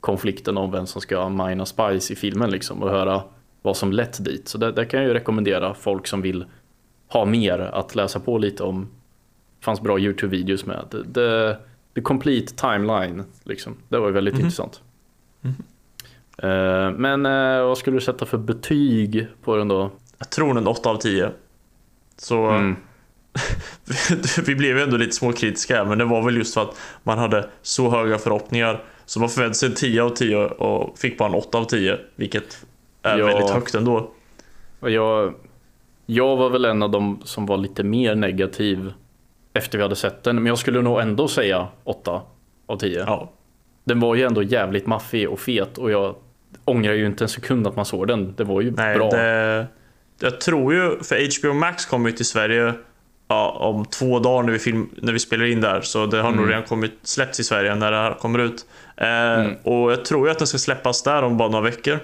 [0.00, 3.22] konflikten om vem som ska mina Spice i filmen liksom och höra
[3.62, 4.48] vad som lett dit.
[4.48, 6.44] Så det, det kan jag ju rekommendera folk som vill
[7.12, 8.88] ha mer att läsa på lite om.
[9.58, 10.84] Det fanns bra YouTube-videos med.
[10.90, 11.58] Det, det,
[11.94, 13.76] the complete timeline liksom.
[13.88, 14.40] Det var ju väldigt Mhm.
[14.44, 14.80] intressant.
[16.42, 19.90] Eh, Men eh, vad skulle du sätta för betyg på den då?
[20.18, 21.30] Jag tror en 8 av 10.
[22.16, 22.76] Så Mm.
[24.46, 27.18] vi blev ju ändå lite småkritiska här, men det var väl just för att man
[27.18, 28.84] hade så höga förhoppningar.
[29.06, 31.98] Så man förväntade sig en 10 av 10 och fick bara en 8 av 10,
[32.16, 32.66] vilket
[33.02, 33.26] är Ja.
[33.26, 34.10] väldigt högt ändå.
[34.80, 35.34] Jag,
[36.14, 38.92] jag var väl en av dem som var lite mer negativ
[39.52, 40.36] efter vi hade sett den.
[40.36, 42.22] Men jag skulle nog ändå säga 8
[42.66, 42.98] av 10.
[43.06, 43.32] Ja,
[43.84, 46.14] Den var ju ändå jävligt maffig och fet och jag
[46.64, 48.34] ångrar ju inte en sekund att man såg den.
[48.36, 49.10] Det var ju nej, bra.
[49.10, 49.66] det...
[50.22, 52.74] Jag tror ju, för HBO Max kommer ju till Sverige
[53.28, 55.80] ja, om två dagar när vi, film, när vi spelar in där.
[55.80, 56.40] Så det har Mm.
[56.40, 58.66] nog redan kommit, släppts i Sverige när det här kommer ut.
[58.96, 59.08] Eh,
[59.40, 59.54] Mm.
[59.62, 61.98] Och jag tror ju att den ska släppas där om bara några veckor.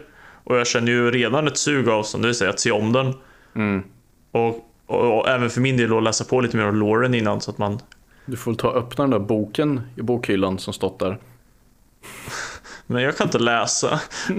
[0.44, 3.14] Och jag känner ju redan ett sug av, som du säger, att se om den.
[3.56, 3.82] Mm.
[4.36, 7.40] Och, och, och även för min del att läsa på lite mer om Lauren innan
[7.40, 7.78] så att man...
[8.26, 11.18] Du får ta och öppna den där boken i bokhyllan som stått där.
[12.86, 14.00] Men jag kan inte läsa.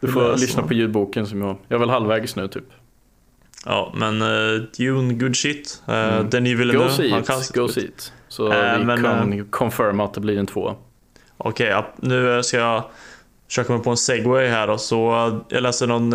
[0.00, 1.56] du får Läs lyssna på ljudboken som jag...
[1.68, 2.64] Jag är väl halvvägs nu typ.
[3.64, 5.82] Ja, men uh, Dune, good shit.
[5.88, 6.30] Uh, Mm.
[6.30, 8.12] Denis Go Villeneuve, see han it, kan go see it.
[8.28, 10.74] Så Äh, vi men, kan confirma att det blir en två.
[11.36, 12.84] Okej, ja, nu ska jag
[13.48, 16.12] försöka mig på en segway här och så jag läste någon,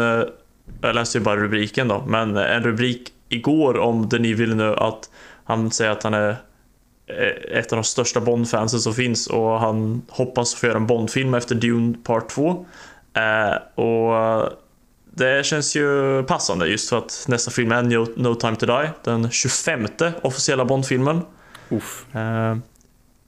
[0.82, 5.10] jag läste ju bara rubriken då, men en rubrik igår om Denis Villeneuve att
[5.44, 6.30] han säger att han är
[7.08, 11.34] eh, ett av de största Bond-fansen som finns och han hoppas få göra en Bond-film
[11.34, 12.66] efter Dune Part 2.
[13.14, 14.50] Eh, och
[15.16, 18.90] det känns ju passande just för att nästa film är No, no Time To Die,
[19.04, 19.88] den 25
[20.22, 21.22] officiella Bond-filmen.
[22.14, 22.58] Eh,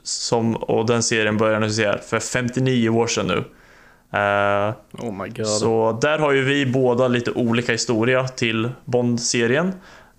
[0.04, 3.43] som, och den serien började nu för 59 år sedan nu.
[4.15, 4.73] Eh,
[5.08, 9.67] Oh så där har ju vi båda lite olika historia till Bond-serien.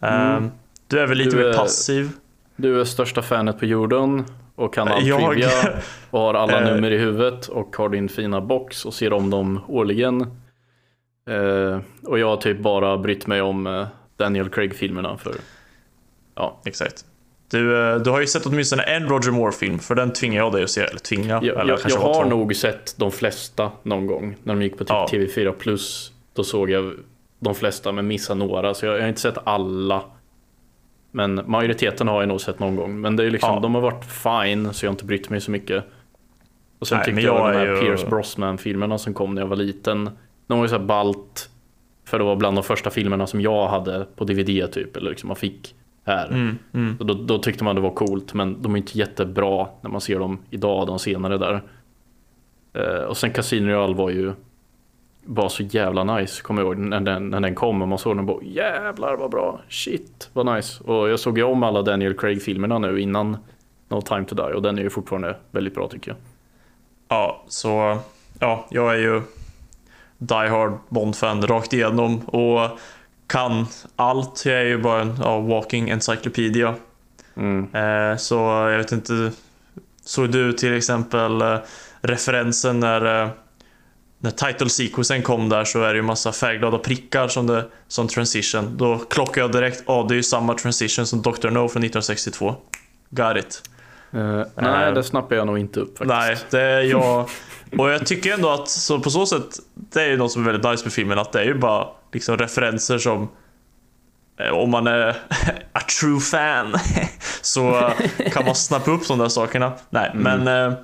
[0.03, 0.51] Eh, Mm.
[0.89, 2.11] Du är väl lite Du mer är- passiv.
[2.57, 5.49] Du är största fanet på jorden och kan all Jag- trivia
[6.11, 6.75] och har alla Eh.
[6.75, 10.21] nummer i huvudet och har din fina box och ser om dem årligen.
[12.07, 15.35] Och jag har typ bara brytt mig om Daniel Craig-filmerna för
[16.65, 17.05] Exakt.
[17.51, 20.63] Du, eh, du har ju sett åtminstone en Roger Moore-film, för den tvingar jag dig
[20.65, 20.81] att se.
[20.81, 22.31] Eller tvinga, Jag, eller jag, kanske jag har två.
[22.31, 25.07] nog sett de flesta någon gång när de gick på typ Ja.
[25.13, 26.13] TV4 plus.
[26.35, 26.93] Då såg jag
[27.39, 30.03] de flesta men missade några så jag, jag har inte sett alla.
[31.11, 33.01] Men majoriteten har jag nog sett någon gång.
[33.01, 33.61] Men det är liksom, Ja.
[33.61, 35.85] de har varit fine så jag har inte brytt mig så mycket.
[36.79, 39.43] Och sen Nej, tyckte jag, jag de här är ju- Pierce Brosnan-filmerna som kom när
[39.43, 40.11] jag var liten.
[40.47, 41.49] De var ju såhär balt.
[42.05, 44.97] För det var bland de första filmerna som jag hade på DVD typ.
[44.97, 45.75] Eller liksom man fick
[46.07, 46.29] här.
[46.29, 46.97] Mm, mm.
[47.01, 50.19] Då, då tyckte man det var coolt, men de är inte jättebra när man ser
[50.19, 51.62] dem idag, de senare där.
[52.73, 54.33] Eh, och sen Casino Royale var ju
[55.29, 58.12] var så jävla nice, kommer jag ihåg, när den, när den kom och man såg
[58.12, 60.85] den och bara jävlar vad bra, shit vad nice.
[60.85, 63.37] Och jag såg ju om alla Daniel Craig-filmerna nu innan
[63.88, 66.19] No Time To Die och den är ju fortfarande väldigt bra tycker jag.
[67.09, 67.99] Ja, så
[68.40, 69.23] ja, jag är ju
[70.19, 72.79] Die Hard Bond-fan rakt igenom och
[73.27, 74.43] kan allt.
[74.47, 76.75] Jag är ju bara en ja, walking encyclopedia.
[77.37, 77.75] Mm.
[77.75, 79.33] Eh, så jag vet inte,
[80.05, 81.59] såg du till exempel eh,
[82.01, 83.29] referensen när, eh,
[84.19, 88.09] när title sequencen kom där så är det ju massa färgglada prickar som, det, som
[88.09, 88.77] transition.
[88.77, 91.51] Då klockar jag direkt, ja det är ju samma transition som Dr.
[91.51, 92.55] No från 1962.
[93.11, 93.62] Got it.
[94.12, 96.09] Eh, nej, Eh, det snappar jag nog inte upp faktiskt.
[96.09, 97.29] Nej, det är jag.
[97.79, 100.53] Och jag tycker ändå att så på så sätt, det är ju något som är
[100.53, 103.29] väldigt nice med filmen, att det är ju bara liksom referenser som
[104.40, 105.09] eh, om man är
[105.73, 106.75] a true fan
[107.42, 109.73] så eh, kan man snappa upp de där sakerna.
[109.90, 110.79] Nej, men eh,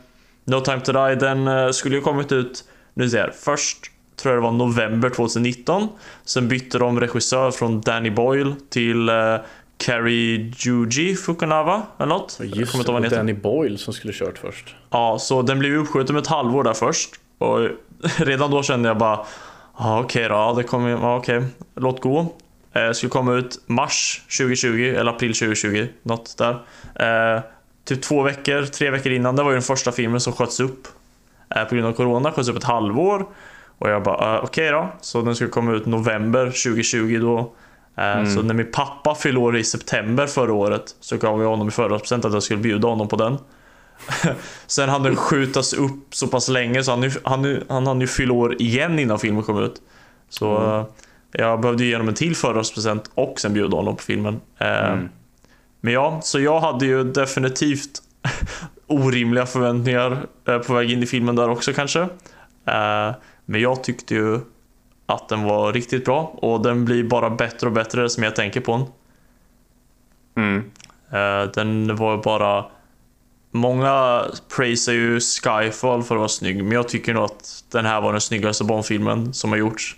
[0.44, 4.42] No Time To Die, den skulle ju kommit ut, nu ser jag, först tror jag
[4.42, 5.88] det var november 2019.
[6.24, 9.36] Sen bytte de regissör från Danny Boyle till eh,
[9.76, 12.36] Cary Juji Fukunawa eller något.
[12.40, 13.16] Jag Just kommer det, han heter.
[13.16, 14.74] Danny Boyle som skulle kört först.
[14.90, 17.10] Ja, så den blev uppskjuten med ett halvår där först.
[17.38, 17.68] Och
[18.16, 19.26] redan då kände jag bara,
[19.82, 21.42] ja okej då, ja, det kommer, ja, okej,
[21.76, 22.26] låt gå.
[22.72, 26.52] Eh, skulle komma ut mars 2020, eller april 2020, något där.
[27.34, 27.40] Eh,
[27.84, 30.88] typ två veckor, tre veckor innan, det var ju den första filmen som sköts upp.
[31.56, 33.26] Eh, på grund av Corona, sköts upp ett halvår.
[33.78, 34.88] Och jag bara, eh, okej då.
[35.00, 37.38] Så den skulle komma ut november 2020 då.
[38.02, 41.68] Eh, Så när min pappa fyllde år i september förra året så gav jag honom
[41.68, 43.38] i födelsedagspresent att jag skulle bjuda honom på den.
[44.66, 48.32] Sen hann den skjutas upp så pass länge så han, han, han hann ju fylla
[48.34, 49.82] år igen innan filmen kom ut.
[50.28, 50.80] Så Mm.
[50.80, 50.86] eh,
[51.32, 54.40] jag behövde ju ge honom en till födelsedagspresent och sen bjuda honom på filmen.
[54.58, 55.08] Eh, Mm.
[55.80, 58.02] Men ja, så jag hade ju definitivt
[58.86, 62.08] orimliga förväntningar eh, på väg in i filmen där också kanske.
[63.44, 64.40] Men jag tyckte ju
[65.06, 68.60] att den var riktigt bra och den blir bara bättre och bättre som jag tänker
[68.60, 68.86] på den.
[70.44, 70.70] Mm.
[71.54, 72.64] Den var bara...
[73.54, 74.24] Många
[74.56, 78.12] praisar ju Skyfall för att vara snygg, men jag tycker nog att den här var
[78.12, 79.96] den snyggaste Bond-filmen som har gjorts.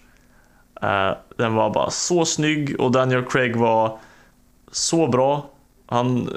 [0.83, 3.99] Eh, Den var bara så snygg och Daniel Craig var
[4.73, 5.51] så bra.
[5.87, 6.31] Han...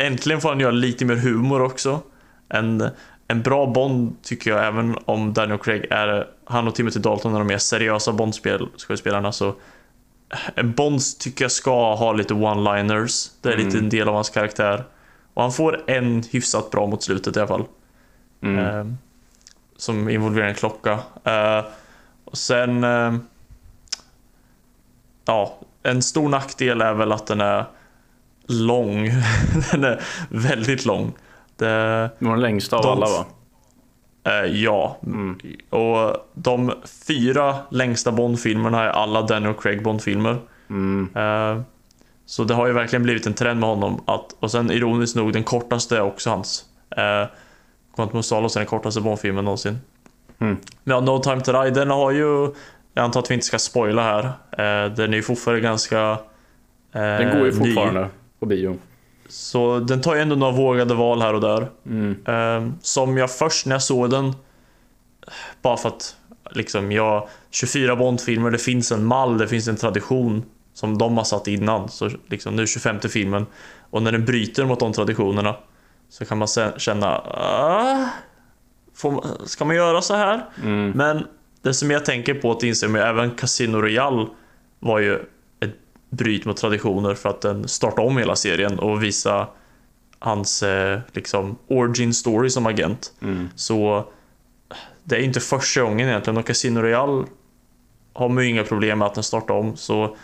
[0.00, 2.00] Äntligen får han göra lite mer humor också.
[2.48, 2.88] En,
[3.28, 6.26] en bra Bond tycker jag, även om Daniel Craig är...
[6.44, 9.54] Han och Timothy Dalton är de mer seriösa Bond-skådespelarna så...
[10.54, 13.30] En Bond tycker jag ska ha lite one-liners.
[13.40, 13.84] Det är lite Mm.
[13.84, 14.84] en del av hans karaktär.
[15.38, 17.64] Och han får en hyfsat bra mot slutet i alla fall.
[18.40, 18.58] Mm.
[18.58, 18.86] Eh,
[19.76, 20.98] som involverar en klocka.
[21.24, 21.64] Eh,
[22.24, 22.84] och sen...
[22.84, 23.14] Eh,
[25.24, 27.64] ja, en stor nackdel är väl att den är
[28.46, 29.04] lång.
[29.72, 31.12] den är väldigt lång.
[31.56, 33.24] Det, var den längsta av De- alla va?
[34.24, 35.38] eh, ja, Mm.
[35.70, 36.72] och de
[37.06, 40.36] fyra längsta Bond-filmerna är alla Daniel Craig Bond-filmer.
[40.70, 41.08] Mm.
[42.28, 44.02] Så det har ju verkligen blivit en trend med honom.
[44.06, 46.64] Att, och sen ironiskt nog, den kortaste är också hans.
[46.96, 47.28] Eh,
[47.94, 49.78] Quantum of Solace är den kortaste Bond-filmen någonsin.
[50.38, 50.56] Mm.
[50.84, 52.54] Men ja, No Time To Die, den har ju
[52.94, 54.24] jag antar att vi inte ska spoila här.
[54.24, 56.10] Eh, den är ju fortfarande ganska
[56.92, 57.58] eh, Den går ju ny.
[57.58, 58.08] fortfarande
[58.40, 58.78] på bio.
[59.28, 61.68] Så den tar ju ändå några vågade val här och där.
[61.86, 62.16] Mm.
[62.26, 64.32] Eh, som jag först när jag såg den,
[65.62, 66.16] bara för att
[66.50, 70.42] liksom jag, 24 Bond-filmer, det finns en mall, det finns en tradition
[70.78, 71.88] som de har satt innan.
[71.88, 73.46] Så liksom nu 25 filmen.
[73.90, 75.56] Och när den bryter mot de traditionerna
[76.08, 78.08] så kan man känna, ah,
[78.94, 80.44] får ska man göra så här?
[80.62, 80.90] Mm.
[80.90, 81.26] Men
[81.62, 84.26] det som jag tänker på att inse med även Casino Royale
[84.78, 85.14] var ju
[85.60, 85.76] ett
[86.10, 89.48] bryt mot traditioner för att den startade om hela serien och visa
[90.18, 93.12] hans eh, liksom origin story som agent.
[93.22, 93.48] Mm.
[93.54, 94.04] Så
[95.04, 97.26] det är inte första gången egentligen och Casino Royale
[98.12, 99.76] har man ju inga problem med att den startar om.
[99.76, 100.16] Så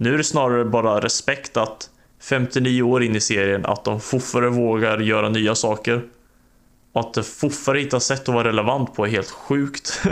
[0.00, 4.50] nu är det snarare bara respekt att 59 år in i serien att de fortfarande
[4.50, 6.02] vågar göra nya saker.
[6.92, 10.02] Och att det fortfarande hittar sätt att vara relevant på är helt sjukt.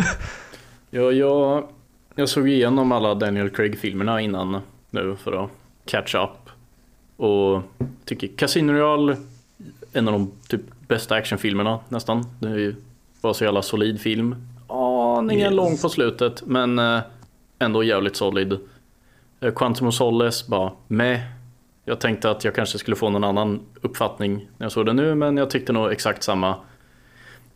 [0.90, 1.68] Ja, jag,
[2.14, 5.50] jag såg igenom alla Daniel Craig-filmerna innan nu för att
[5.84, 6.50] catch up.
[7.16, 7.62] Och
[8.04, 9.16] tycker Casino Royale
[9.92, 12.24] en av de typ bästa actionfilmerna nästan.
[12.40, 12.74] Det är ju
[13.20, 14.36] bara så jävla solid film.
[14.68, 15.54] Aningen Yes.
[15.56, 17.00] lång på slutet men eh,
[17.58, 18.58] ändå jävligt solid.
[19.40, 21.20] Eh, Quantum of Solace bara med.
[21.84, 25.14] Jag tänkte att jag kanske skulle få någon annan uppfattning när jag såg den nu
[25.14, 26.54] men jag tyckte nog exakt samma.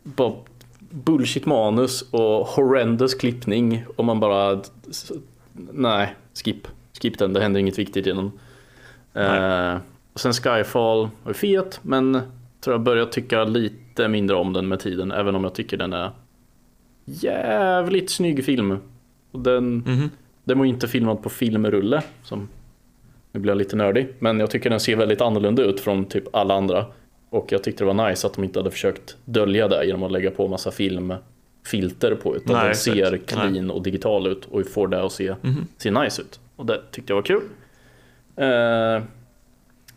[0.03, 0.33] Bara
[0.79, 4.61] bullshit manus och horrendous klippning och man bara
[5.71, 6.67] nej, skip.
[7.01, 8.31] Skip den, det händer inget viktigt i den.
[9.13, 9.77] Eh,
[10.15, 12.21] sen Skyfall var fet men
[12.61, 15.93] tror jag börjar tycka lite mindre om den med tiden även om jag tycker den
[15.93, 16.11] är
[17.05, 18.77] jävligt snygg film.
[19.31, 20.09] Och den, Mhm.
[20.43, 22.49] Den var inte filmad på filmrulle som
[23.31, 26.35] nu blir jag lite nördig men jag tycker den ser väldigt annorlunda ut från typ
[26.35, 26.85] alla andra.
[27.29, 30.11] Och jag tyckte det var nice att de inte hade försökt dölja det genom att
[30.11, 32.83] lägga på massa filmfilter på utan Nej, den exakt.
[32.97, 35.67] ser clean och digital ut och får det att se, Mhm.
[35.77, 36.39] se nice ut.
[36.55, 37.41] Och det tyckte jag var kul.
[38.35, 39.03] Eh,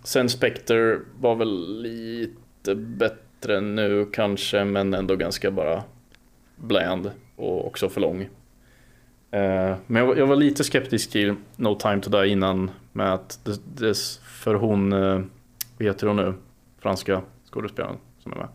[0.04, 5.82] sen Spectre var väl lite bättre nu kanske men ändå ganska bara
[6.56, 8.28] bland och också för lång.
[9.34, 13.14] Eh, men jag, var- jag var lite skeptisk till No time to die innan med
[13.14, 13.94] att det, det,
[14.24, 15.20] för hon, eh,
[15.78, 16.34] vad heter hon nu?
[16.80, 18.48] Franska skådespelaren som är med.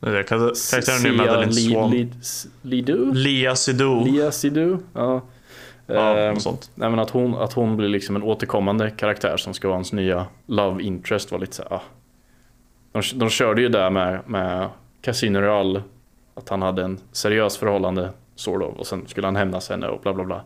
[0.00, 1.90] Det är kar- karaktären nu Madeleine Swan.
[1.90, 2.10] Li-
[2.62, 3.12] Lidu?
[3.12, 4.10] Lia Seydoux.
[4.10, 4.78] Lia Sidu?
[4.92, 5.20] Ja.
[5.86, 6.70] Ja, Eh, något sånt.
[6.74, 9.92] Nej men att hon, att hon blir liksom en återkommande karaktär som ska vara hans
[9.92, 11.82] nya love interest var lite så ah.
[12.92, 14.68] de, de körde ju där med, med
[15.02, 15.82] Casino Royale
[16.34, 20.00] Att han hade en seriös förhållande sort of, och sen skulle han hämnas henne och
[20.00, 20.42] bla bla bla.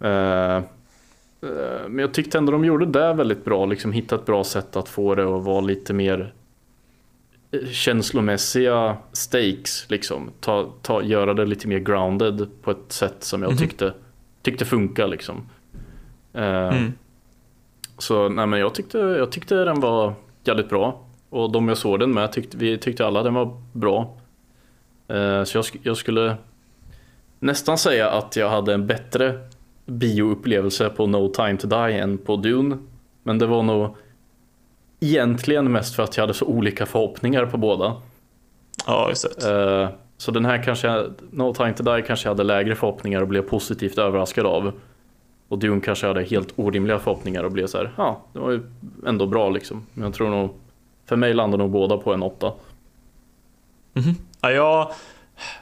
[0.00, 4.44] Eh, eh, men jag tyckte ändå de gjorde det väldigt bra, liksom hitta ett bra
[4.44, 6.34] sätt att få det att vara lite mer
[7.50, 10.30] eh, känslomässiga stakes liksom.
[10.40, 13.58] Ta, ta, göra det lite mer grounded på ett sätt som jag Mhm.
[13.58, 13.94] tyckte,
[14.42, 15.48] tyckte funkar liksom.
[16.32, 16.92] Eh, Mm.
[17.98, 20.14] Så nej, men jag, tyckte, jag tyckte den var
[20.44, 21.00] jävligt bra.
[21.30, 24.16] Och de jag såg den med, tyckte, vi tyckte alla den var bra.
[25.08, 26.36] Eh, så jag, jag skulle
[27.44, 29.38] nästan säga att jag hade en bättre
[29.86, 32.78] bioupplevelse på No time to die än på Dune.
[33.22, 33.96] Men det var nog
[35.00, 37.96] egentligen mest för att jag hade så olika förhoppningar på båda.
[38.86, 39.82] Ja, just det.
[39.82, 43.28] Eh, Så den här kanske, No time to die kanske jag hade lägre förhoppningar och
[43.28, 44.72] blev positivt överraskad av.
[45.48, 48.62] Och Dune kanske hade helt orimliga förhoppningar och blev så här, ja, det var ju
[49.06, 49.86] ändå bra liksom.
[49.94, 50.50] Men jag tror nog,
[51.06, 52.52] för mig landar nog båda på en åtta.
[53.92, 54.14] Mhm.
[54.40, 54.92] Ja, jag...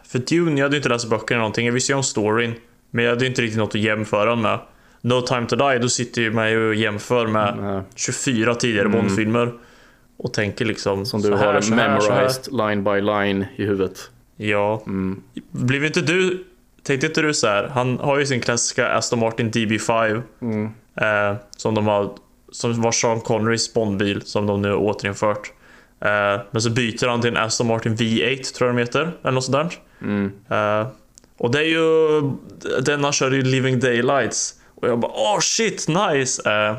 [0.04, 1.66] För Dune, jag hade inte läst böckerna eller någonting.
[1.66, 2.54] Jag visste ju om storyn.
[2.90, 4.58] Men jag hade inte riktigt något att jämföra den med.
[5.00, 8.86] No time to die, då sitter ju man ju och jämför med Eh, 24 tidigare
[8.86, 8.98] Mm.
[9.00, 9.52] Bondfilmer.
[10.16, 12.16] Och tänker liksom Som så du här, har så här, så här.
[12.16, 14.10] memorized line by line i huvudet.
[14.36, 14.82] Ja.
[14.86, 15.22] Mm.
[15.50, 16.44] Blev inte du...
[16.82, 17.68] Tänkte inte du så här?
[17.68, 20.22] Han har ju sin klassiska Aston Martin DB5.
[20.42, 20.64] Mm.
[20.96, 22.10] Eh, som de har...
[22.52, 25.52] Som var Sean Connerys Bondbil som de nu har återinfört.
[26.04, 29.12] Eh, men så byter han till en Aston Martin V8 tror jag de heter.
[29.22, 29.78] Eller något sånt där.
[30.08, 30.32] Mm.
[30.50, 30.86] Eh,
[31.38, 32.22] och det är ju...
[32.82, 34.54] Denna kör ju Living Daylights.
[34.74, 36.42] Och jag bara åh shit, nice!
[36.50, 36.76] Uh,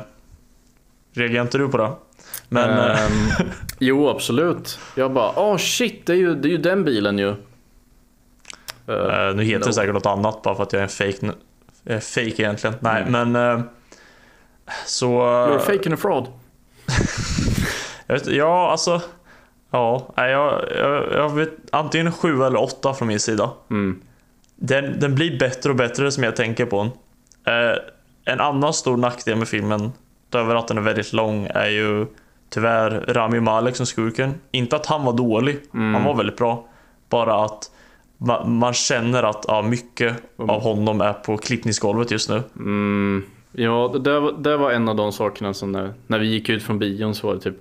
[1.14, 1.90] reagerar inte du på det?
[2.48, 2.70] Men...
[2.90, 3.28] eh, Ehm,
[3.78, 4.78] jo, absolut.
[4.94, 7.28] Jag bara, åh shit, det är ju, det är ju den bilen ju.
[7.28, 7.34] Eh,
[9.28, 9.66] eh, nu heter no.
[9.66, 11.32] det säkert något annat bara för att jag är en fake,
[11.82, 12.76] jag är fake egentligen.
[12.80, 13.32] Nej, Mm.
[13.32, 13.58] men...
[13.58, 13.64] eh,
[14.86, 15.06] så...
[15.22, 16.26] You're fake and a fraud.
[18.06, 19.00] Jag vet, ja, alltså...
[19.70, 23.50] Ja, jag, jag, jag vet antingen 7 eller 8 från min sida.
[23.70, 24.00] Mm.
[24.56, 26.90] Den, den blir bättre och bättre som jag tänker på den.
[27.72, 27.78] Eh,
[28.24, 29.92] en annan stor nackdel med filmen,
[30.28, 32.06] utöver att den är väldigt lång, är ju
[32.50, 34.34] tyvärr Rami Malek som skurken.
[34.50, 35.94] Inte att han var dålig, Mm.
[35.94, 36.68] han var väldigt bra.
[37.08, 37.70] Bara att
[38.18, 42.42] ma- man känner att ja, mycket av honom är på klippningsgolvet just nu.
[42.56, 46.62] Mm, ja, det, det var en av de sakerna som när, när vi gick ut
[46.62, 47.56] från bion så var det typ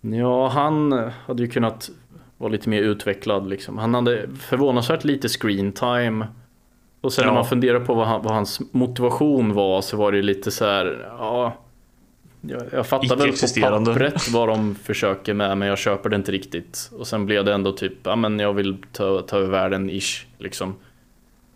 [0.00, 0.92] Ja, han
[1.26, 1.90] hade ju kunnat
[2.38, 3.78] vara lite mer utvecklad liksom.
[3.78, 6.26] Han hade förvånansvärt lite screen time.
[7.00, 7.30] Och sen Ja.
[7.30, 10.64] när man funderar på vad, han, vad hans motivation var så var det lite så
[10.64, 11.52] här, ja
[12.40, 16.32] jag, jag fattar väl på pappret vad de försöker med men jag köper det inte
[16.32, 16.90] riktigt.
[16.98, 20.26] Och sen blev det ändå typ, ja men jag vill ta, ta över världen ish
[20.38, 20.74] liksom.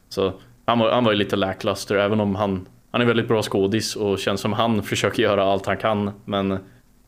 [0.09, 0.33] Så
[0.65, 3.97] han var, han var ju lite lackluster även om han, han är väldigt bra skådis
[3.97, 6.59] och känns som han försöker göra allt han kan men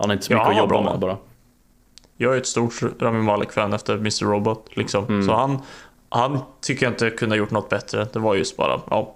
[0.02, 0.90] han har inte så Ja, mycket han att jobba bra.
[0.90, 1.16] med bara.
[2.16, 4.24] Jag är ett stort Rami Malek-fan efter Mr.
[4.24, 4.66] Robot.
[4.76, 5.04] Liksom.
[5.06, 5.26] Mm.
[5.26, 5.58] Så han,
[6.08, 8.06] han tycker jag inte kunde ha gjort något bättre.
[8.12, 9.14] Det var just bara, ja.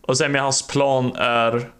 [0.00, 1.70] Och sen med hans plan är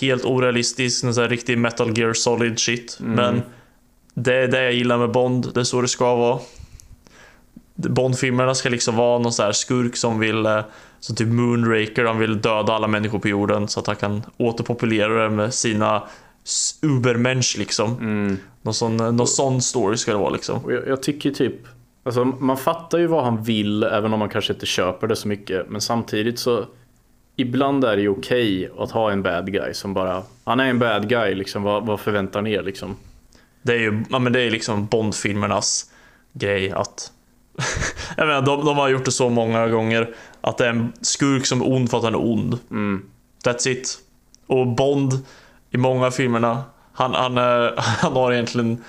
[0.00, 2.98] helt orealistisk, en sån här riktig Metal Gear Solid shit.
[3.00, 3.12] Mm.
[3.14, 3.42] Men
[4.14, 6.38] det är det jag gillar med Bond, det är så det ska vara.
[7.74, 10.60] Bond-filmerna ska liksom vara någon sån här skurk som vill, eh,
[11.00, 15.22] som typ Moonraker, han vill döda alla människor på jorden så att han kan återpopulera
[15.22, 16.02] det med sina
[16.82, 17.98] Ubermensch liksom.
[17.98, 18.38] Mm.
[18.62, 20.60] Någon sån, någon sån story ska det vara liksom.
[20.68, 21.54] Jag, jag tycker typ,
[22.02, 25.28] alltså man fattar ju vad han vill även om man kanske inte köper det så
[25.28, 25.70] mycket.
[25.70, 26.66] Men samtidigt så,
[27.36, 30.78] ibland är det ju okej att ha en bad guy som bara, han är en
[30.78, 32.96] bad guy liksom, vad, vad förväntar ni er liksom?
[33.62, 35.90] Det är ju ja, men det är liksom Bond-filmernas
[36.32, 37.12] grej att...
[38.16, 41.46] jag menar, de, de har gjort det så många gånger att det är en skurk
[41.46, 42.58] som är ond för att han är ond.
[42.70, 43.04] Mm.
[43.44, 43.98] That's it.
[44.46, 45.12] Och Bond
[45.74, 46.62] i många av filmerna,
[46.92, 48.84] han, han, är, han har egentligen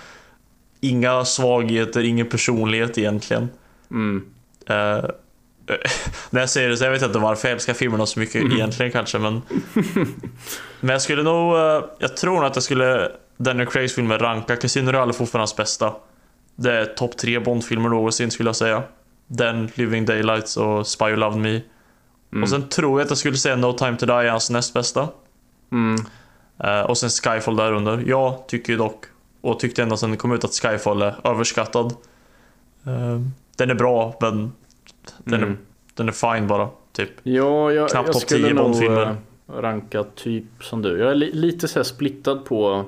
[0.81, 3.49] inga svagheter, ingen personlighet egentligen.
[3.91, 4.25] Mm.
[4.67, 4.75] Eh,
[6.29, 8.91] när jag säger det så jag vet inte varför jag älskar filmerna så mycket egentligen
[8.91, 9.41] kanske men
[10.79, 14.55] Men jag skulle nog, eh, jag tror nog att jag skulle Daniel Craigs filmer ranka
[14.55, 15.93] Casino Royale är fortfarande hans bästa
[16.55, 18.83] Det är topp tre Bond-filmer någonsin skulle jag säga
[19.27, 21.61] Den, Living Daylights och Spy Who Loved Me
[22.31, 22.43] Mm.
[22.43, 24.73] Och sen tror jag att jag skulle säga No Time To Die är hans näst
[24.73, 25.09] bästa
[25.71, 26.05] Mm.
[26.63, 29.05] Eh, Och sen Skyfall där under Jag tycker ju dock,
[29.41, 31.93] och tyckte ända sedan det kom ut att Skyfall är överskattad
[32.87, 33.19] Eh,
[33.57, 34.51] Den är bra men
[35.23, 35.57] den, är, Mm.
[35.93, 37.09] den är fine bara, typ.
[37.23, 39.01] Ja, jag, Knappt topp skulle 10 nog Bond-filmer.
[39.47, 40.99] eh, ranka typ som du.
[40.99, 42.85] Jag är li, lite så splittad på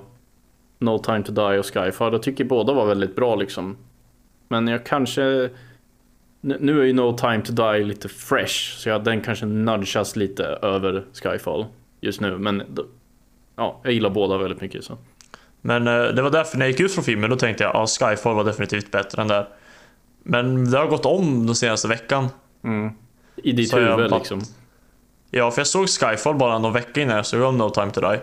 [0.79, 2.13] No Time To Die och Skyfall.
[2.13, 3.77] Jag tycker båda var väldigt bra liksom.
[4.47, 5.49] Men jag kanske...
[6.41, 10.43] nu- är ju No Time To Die lite fresh, så jag, den kanske nudgas lite
[10.45, 11.65] över Skyfall
[12.01, 12.37] just nu.
[12.37, 12.63] Men
[13.57, 14.83] ja, jag gillar båda väldigt mycket.
[14.83, 14.97] Så.
[15.61, 17.99] Men eh, det var därför när jag gick ut från filmen, då tänkte jag att
[17.99, 19.47] ja, Skyfall var definitivt bättre än där.
[20.23, 22.27] Men det har gått om den senaste veckan.
[22.63, 22.91] Mm.
[23.35, 24.41] I ditt Så huvud liksom.
[25.31, 28.01] Ja, för jag såg Skyfall bara någon vecka innan jag såg om No Time To
[28.01, 28.19] Die.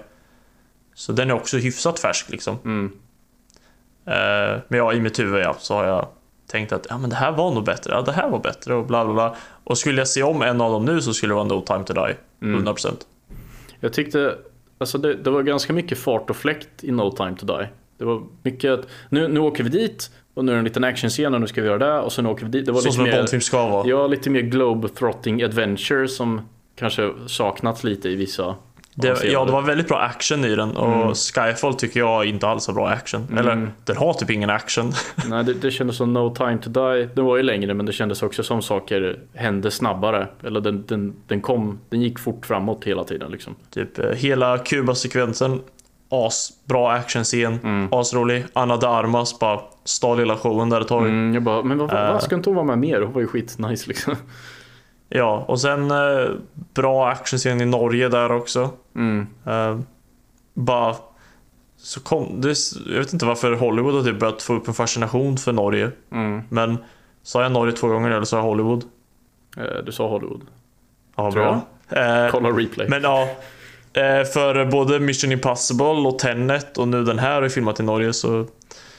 [0.94, 2.58] Så den är också hyfsat färsk liksom.
[2.64, 2.92] Mm.
[4.06, 6.08] Eh, men ja, i mitt huvud ja, så har jag
[6.46, 8.86] tänkt att ja, men det här var nog bättre, ja, det här var bättre och
[8.86, 9.36] bla bla bla.
[9.64, 11.84] Och skulle jag se om en av dem nu så skulle det vara No Time
[11.84, 12.16] To Die.
[12.42, 12.68] Mm.
[12.68, 12.96] 100%.
[13.80, 14.36] Jag tyckte,
[14.84, 17.68] alltså det, det var ganska mycket fart och fläkt i No Time To Die.
[17.98, 20.84] Det var mycket att, nu, nu åker vi dit och nu är det en liten
[20.84, 22.66] actionscen och nu ska vi göra det och sen åker vi dit.
[22.66, 23.88] Det var Så lite som en mer, Bondfilm ska vara.
[23.88, 26.40] ja, lite mer globe-trotting adventure som
[26.76, 28.54] kanske saknats lite i vissa
[28.96, 32.66] Det, ja, det var väldigt bra action i den och Skyfall tycker jag inte alls
[32.66, 33.22] har bra action.
[33.30, 33.38] Mm.
[33.38, 34.92] Eller, den har typ ingen action.
[35.28, 37.08] Nej, det, det kändes som No Time To Die.
[37.14, 40.28] Den var ju längre men det kändes också som saker hände snabbare.
[40.42, 43.54] Eller den, den, den kom, den gick fort framåt hela tiden liksom.
[43.70, 45.60] typ eh, hela Kuba-sekvensen,
[46.10, 47.88] asbra actionscen, Mm.
[47.92, 48.44] asrolig.
[48.52, 51.02] Anna de Armas bara stal hela showen där ett tag.
[51.06, 52.12] Mm, jag bara, men vad, Eh.
[52.12, 53.00] vad ska inte hon vara med mer?
[53.00, 54.16] Hon var ju skitnice liksom.
[55.08, 56.28] Ja, och sen eh,
[56.74, 58.70] bra actionscen i Norge där också.
[58.96, 59.26] Mm.
[59.46, 59.78] Eh,
[60.54, 60.96] bara
[61.76, 62.54] så kom det,
[62.86, 65.90] jag vet inte varför Hollywood har typ börjat få upp en fascination för Norge.
[66.12, 66.42] Mm.
[66.48, 66.78] Men
[67.22, 68.84] sa jag Norge två gånger eller sa jag Hollywood?
[69.56, 70.40] Eh, Du sa Hollywood.
[71.16, 71.60] Ja, bra.
[71.88, 72.88] Eh, Kolla replay.
[72.88, 73.22] Men ja,
[73.92, 78.12] eh, för både Mission Impossible och Tenet och nu den här är filmat i Norge
[78.12, 78.46] så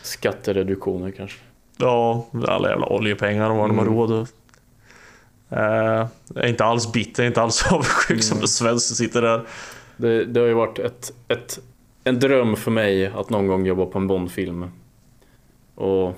[0.01, 1.37] Skattereduktioner kanske.
[1.77, 3.97] ja, alla jävla oljepengar och vad de har Mm.
[3.97, 4.33] råd att-
[5.55, 8.41] jag är inte alls bitter, jag är inte alls avundsjuk som Mm.
[8.43, 9.41] en svensk som sitter där.
[9.97, 11.59] Det, det har ju varit ett, ett,
[12.03, 14.71] en dröm för mig att någon gång jobba på en Bondfilm.
[15.75, 16.13] Och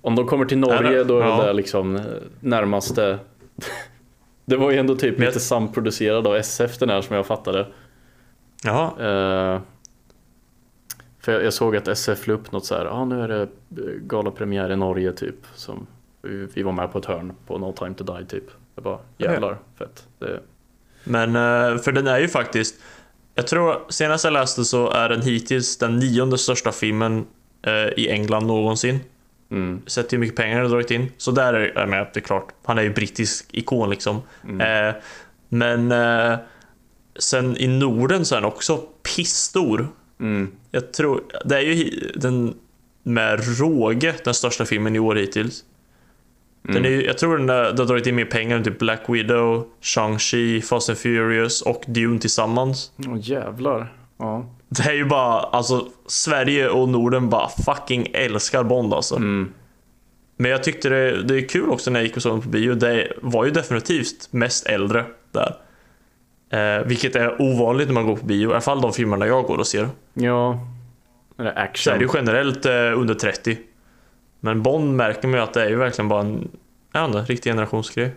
[0.00, 1.36] om de kommer till Norge då är ja.
[1.36, 2.02] det där liksom eh,
[2.40, 3.18] närmaste.
[4.48, 7.66] Det var ju ändå typ lite samproducerad av SF den här som jag fattade.
[8.64, 9.60] Jaha, Eh,
[11.20, 13.28] för jag, jag såg att SF la upp något så här, ja ah, nu är
[13.28, 13.48] det eh,
[14.00, 15.36] galapremiär i Norge typ.
[15.54, 15.86] Som
[16.22, 18.44] vi, vi var med på ett hörn på No Time To Die typ.
[18.76, 20.06] Jag bara jävlar fett.
[20.18, 20.40] Det,
[21.04, 22.74] men eh, för den är ju faktiskt
[23.34, 27.26] Jag tror senast jag läste så är den hittills den nionde största filmen
[27.62, 29.00] eh, i England någonsin.
[29.50, 29.82] Mm.
[29.86, 31.12] Sett hur mycket pengar har dragit in.
[31.16, 32.48] Så där är jag med, det är klart.
[32.64, 34.22] Han är ju brittisk ikon liksom.
[34.44, 34.88] Mm.
[34.88, 34.94] Eh,
[35.48, 35.94] men
[37.18, 38.76] sen i Norden så är han också
[39.16, 39.88] pissstor.
[40.20, 40.52] Mm.
[40.70, 42.54] Jag tror, det är ju den
[43.02, 45.64] med råge den största filmen i år hittills.
[46.74, 48.78] Den är, ju- jag tror den, är- den har dragit in mer pengar än typ
[48.78, 52.92] Black Widow, Shang-Chi, Fast and Furious och Dune tillsammans.
[53.08, 53.92] Åh jävlar.
[54.18, 54.46] Ja.
[54.68, 59.16] Det är ju bara, alltså Sverige och Norden bara fucking älskar Bond alltså.
[59.16, 59.52] Mm.
[60.36, 62.48] Men jag tyckte det, det är kul också när jag gick och såg den på
[62.48, 62.74] bio.
[62.74, 65.56] Det var ju definitivt mest äldre där.
[66.52, 69.44] Eh, vilket är ovanligt när man går på bio, i alla fall de filmerna jag
[69.44, 69.88] går och ser.
[70.14, 70.58] Ja.
[71.38, 71.94] Är det Så är action?
[71.98, 73.58] det ju generellt eh, under 30.
[74.46, 76.48] Men Bond märker man ju att det är ju verkligen bara en,
[76.92, 78.14] jag vet inte, riktig generationsgrej.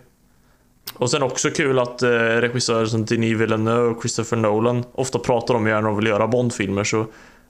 [0.94, 5.54] Och sen också kul att eh, regissörer som Denis Villeneuve och Christopher Nolan ofta pratar
[5.54, 7.06] om gärna de vill göra Bond-filmer så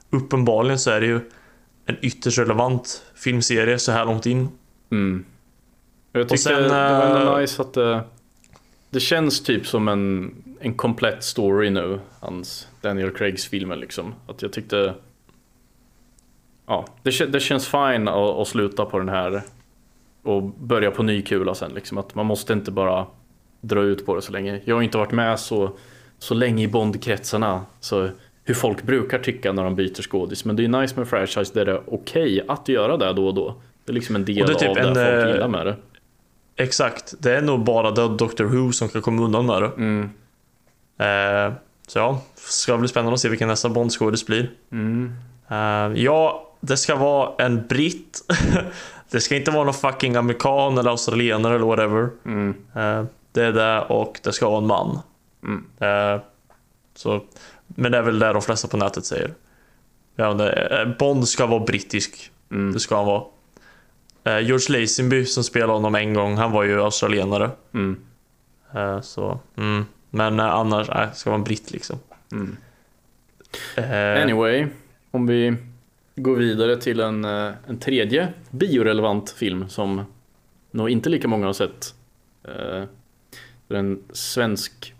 [0.09, 1.19] uppenbarligen så är det ju
[1.85, 4.49] en ytterst relevant filmserie så här långt in.
[4.91, 5.25] Mm.
[6.11, 8.03] Jag tyckte sen, det var ändå eh, nice att det,
[8.89, 14.13] det känns typ som en, en komplett story nu, hans Daniel Craigs filmer liksom.
[14.27, 14.93] Att jag tyckte,
[16.71, 19.41] ja, det, det känns fine att, att sluta på den här
[20.23, 21.97] och börja på ny kula sen liksom.
[21.97, 23.05] Att man måste inte bara
[23.61, 24.61] dra ut på det så länge.
[24.65, 25.71] Jag har inte varit med så,
[26.19, 28.09] så länge i Bondkretsarna, så
[28.43, 30.45] hur folk brukar tycka när de byter skådis.
[30.45, 33.33] Men det är nice med franchise där det är okej att göra det då och
[33.33, 33.55] då.
[33.85, 35.47] Det är liksom en del Och det är typ av det en, folk eh, gillar
[35.47, 35.75] med det.
[36.55, 39.71] Exakt, det är nog bara Doctor Who som kan komma undan med det.
[39.77, 40.09] Mm.
[40.97, 41.53] Eh,
[41.87, 44.51] så ja, ska bli spännande att se vilken nästa Bond-skådis blir.
[44.71, 45.13] Mm.
[45.49, 48.21] Eh, ja, det ska vara en britt.
[49.11, 52.09] det ska inte vara någon fucking amerikan eller australienare eller whatever.
[52.25, 52.55] Mm.
[52.75, 54.99] Eh, det är det och det ska vara en man.
[55.43, 55.65] Mm.
[55.79, 56.21] Eh,
[56.95, 57.23] så,
[57.67, 59.33] men det är väl det de flesta på nätet säger.
[60.15, 62.31] Ja, det, eh, Bond ska vara brittisk.
[62.51, 62.73] Mm.
[62.73, 63.23] Det ska han vara.
[64.23, 67.49] George Lazenby som spelade honom en gång, han var ju australienare.
[67.73, 67.99] Mm.
[69.01, 69.85] Så, mm.
[70.09, 71.99] Men annars, nej, det ska vara en britt liksom.
[72.31, 72.57] Mm.
[74.21, 74.67] Anyway,
[75.11, 75.57] om vi
[76.15, 80.01] går vidare till en, eh, en tredje biorelevant film som
[80.71, 81.95] nog inte lika många har sett.
[82.43, 82.83] Eh,
[83.67, 84.93] Det är en svensk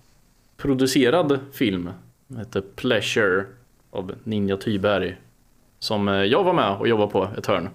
[0.58, 1.90] producerad film.
[2.28, 3.46] Den heter Pleasure
[3.90, 5.18] av Ninja Tyberg.
[5.80, 7.70] Som eh, jag var med och jobbade på ett hörn.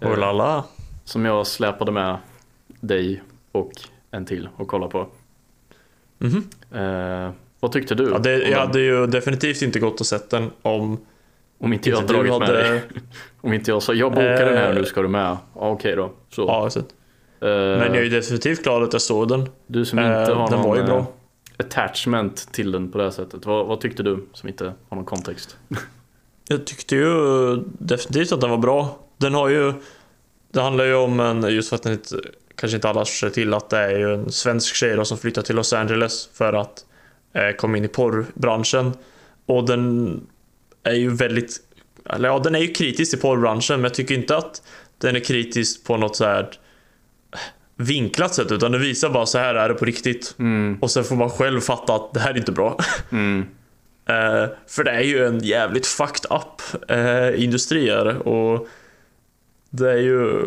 [0.00, 0.64] Oh la la.
[1.04, 2.16] Som jag släpade med
[2.80, 3.22] dig
[3.52, 3.72] och
[4.10, 5.06] en till och kolla på.
[6.18, 6.44] Mhm.
[6.72, 8.10] Eh, vad tyckte du?
[8.10, 10.98] Ja, det, jag hade ju definitivt inte gått och sett den om
[11.60, 12.66] Om inte jag inte du dragit med dig.
[12.68, 12.82] hade...
[13.40, 14.74] Om inte jag sa jag bokar den här Eh.
[14.74, 15.22] nu ska du med.
[15.30, 16.12] Ja, Okej då.
[16.30, 16.42] Så.
[16.42, 16.84] Ja, har sett.
[17.40, 19.48] Eh, Men jag är ju definitivt glad att jag såg den.
[19.66, 21.06] du som inte Eh, har den någon var ju eh, bra.
[21.58, 23.46] attachment till den på det här sättet.
[23.46, 25.56] Vad, vad tyckte du som inte har någon kontext?
[26.48, 28.98] Jag tyckte ju definitivt att den var bra.
[29.16, 29.72] Den har ju...
[30.52, 32.16] Det handlar ju om en, just för att den inte,
[32.54, 35.42] kanske inte alla känner till, att det är ju en svensk tjej då, som flyttar
[35.42, 36.84] till Los Angeles för att
[37.32, 38.92] eh, komma in i porrbranschen.
[39.46, 40.20] Och den
[40.82, 41.56] är ju väldigt...
[42.10, 44.62] Eller ja, den är ju kritisk till porrbranschen, men jag tycker inte att
[44.98, 46.50] den är kritisk på något så här
[47.76, 50.34] vinklat sätt, utan den visar bara så här är det på riktigt.
[50.38, 52.78] Mm, Och sen får man själv fatta att det här är inte bra.
[53.12, 53.46] mm,
[54.10, 58.16] Eh, för det är ju en jävligt fucked up eh, industri är det.
[58.18, 58.68] och
[59.70, 60.42] det är ju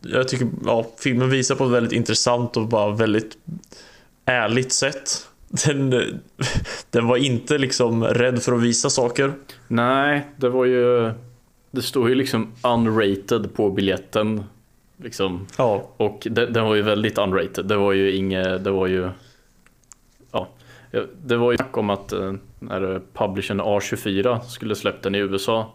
[0.00, 3.36] jag tycker ja, filmen visar på ett väldigt intressant och bara väldigt
[4.24, 5.28] ärligt sätt.
[5.66, 5.90] Den,
[6.90, 9.32] den var inte liksom rädd för att visa saker.
[9.68, 11.12] Nej, det var ju...
[11.70, 14.44] Det står ju liksom unrated på biljetten.
[14.96, 15.46] Liksom.
[15.58, 17.66] Ja, Och den var ju väldigt unrated.
[17.66, 19.10] Det var ju inget, det var ju...
[20.32, 20.48] Ja,
[21.22, 25.72] det var ju snack om att eh, när publishern A24 skulle släppt den i USA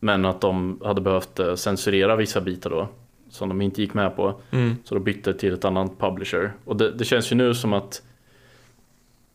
[0.00, 2.88] men att de hade behövt eh, censurera vissa bitar då
[3.30, 4.40] som de inte gick med på.
[4.50, 4.76] mm.
[4.84, 6.52] Så då bytte till ett annat publisher.
[6.64, 8.02] Och det, det känns ju nu som att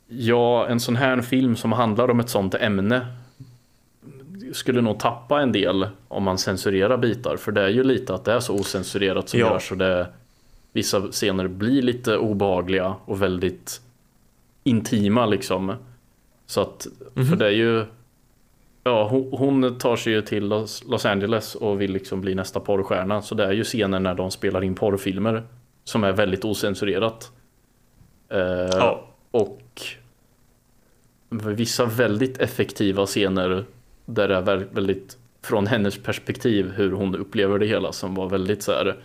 [0.08, 3.08] ja, en sån här film som handlar om ett sånt ämne
[4.54, 7.38] skulle nog tappa en del om man censurerar bitar.
[7.38, 9.54] För det är ju lite att det är så osensurerat som Ja.
[9.54, 9.68] görs.
[9.70, 10.08] Så det,
[10.74, 13.82] vissa scener blir lite obehagliga och väldigt
[14.64, 15.76] intima liksom.
[16.46, 16.88] Så att,
[17.30, 17.86] för det är ju
[18.86, 22.60] Ja, hon, hon tar sig ju till Los, Los Angeles och vill liksom bli nästa
[22.60, 23.22] porrstjärna.
[23.22, 25.44] Så det är ju scener när de spelar in porrfilmer
[25.84, 27.32] som är väldigt osensurerat.
[28.30, 28.40] Eh,
[28.72, 29.06] Ja.
[29.34, 29.62] Och
[31.56, 33.66] vissa väldigt effektiva scener
[34.06, 38.30] där det är vä- väldigt från hennes perspektiv hur hon upplever det hela som var
[38.30, 38.96] väldigt så här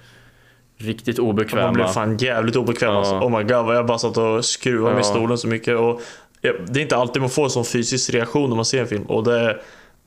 [0.76, 1.72] riktigt Man obekväma.
[1.72, 2.98] blev fan jävligt obekväm Ja.
[2.98, 3.14] alltså.
[3.14, 5.10] Oh my god vad jag bara satt och skruvade mig i Ja.
[5.12, 5.76] stolen så mycket.
[5.78, 6.00] Och
[6.40, 8.86] ja, det är inte alltid man får en sån fysisk reaktion när man ser en
[8.86, 9.02] film.
[9.02, 9.60] Och det,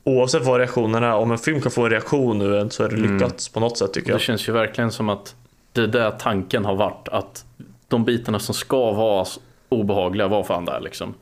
[0.04, 2.96] oavsett vad reaktionen är, om en film kan få en reaktion nu så är det
[2.96, 3.14] Mm.
[3.18, 4.22] lyckats på något sätt tycker Det jag.
[4.22, 5.36] känns ju verkligen som att
[5.74, 7.46] det där tanken har varit att
[7.88, 9.26] de bitarna som ska vara
[9.72, 11.14] obehagliga var fan där liksom.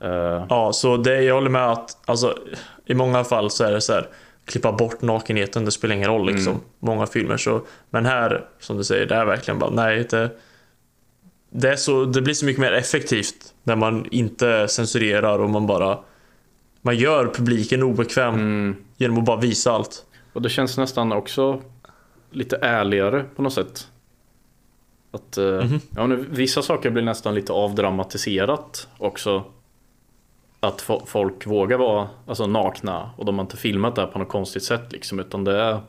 [0.00, 2.38] Eh, Ja, så det, jag håller med att alltså,
[2.86, 4.08] i många fall så är det så här
[4.44, 6.52] klippa bort nakenheten, det spelar ingen roll liksom.
[6.52, 6.64] Mm.
[6.78, 7.60] Många filmer så.
[7.90, 10.30] Men här, som du säger, det är verkligen bara nej, det,
[11.50, 15.66] det, är så, det blir så mycket mer effektivt när man inte censurerar och man
[15.66, 15.98] bara
[16.82, 20.04] man gör publiken obekväm mm, genom att bara visa allt.
[20.32, 21.62] och det känns nästan också
[22.30, 23.88] lite ärligare på något sätt.
[25.14, 25.80] Att eh, Mhm.
[25.96, 29.44] ja, nu, vissa saker blir nästan lite avdramatiserat också.
[30.60, 34.28] Att fo- folk vågar vara alltså, nakna och de har inte filmat det på något
[34.28, 35.18] konstigt sätt liksom.
[35.20, 35.80] Utan det är,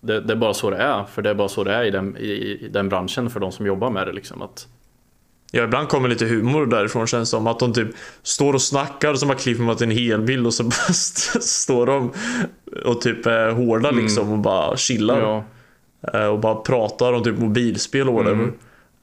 [0.00, 1.04] det, det är bara så det är.
[1.04, 3.52] För det är bara så det är i den, i, i den branschen för de
[3.52, 4.42] som jobbar med det liksom.
[4.42, 4.66] Att,
[5.54, 7.46] Ja, ibland kommer lite humor därifrån känns det som.
[7.46, 7.88] Att de typ
[8.22, 11.40] står och snackar och så bara klipper man till en helbild och så bara st-
[11.40, 12.12] står de
[12.84, 14.02] och typ är hårda Mm.
[14.04, 15.20] liksom och bara chillar.
[15.20, 15.44] ja,
[16.14, 18.42] Eh, Och bara pratar om typ mobilspel och whatever.
[18.42, 18.54] Mm.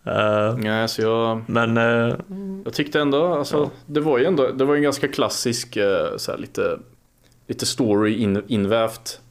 [0.10, 2.16] Eh, nej, så jag, Men eh,
[2.64, 3.70] Jag tyckte ändå, alltså, Ja.
[3.86, 6.80] det var ju ändå, det var en ganska klassisk, eh, så lite,
[7.48, 9.22] lite story in, invävt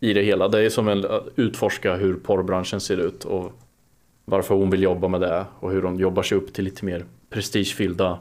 [0.00, 0.48] i det hela.
[0.48, 3.52] Det är som en, att utforska hur porrbranschen ser ut och
[4.24, 7.04] varför hon vill jobba med det och hur de jobbar sig upp till lite mer
[7.30, 8.18] prestigefyllda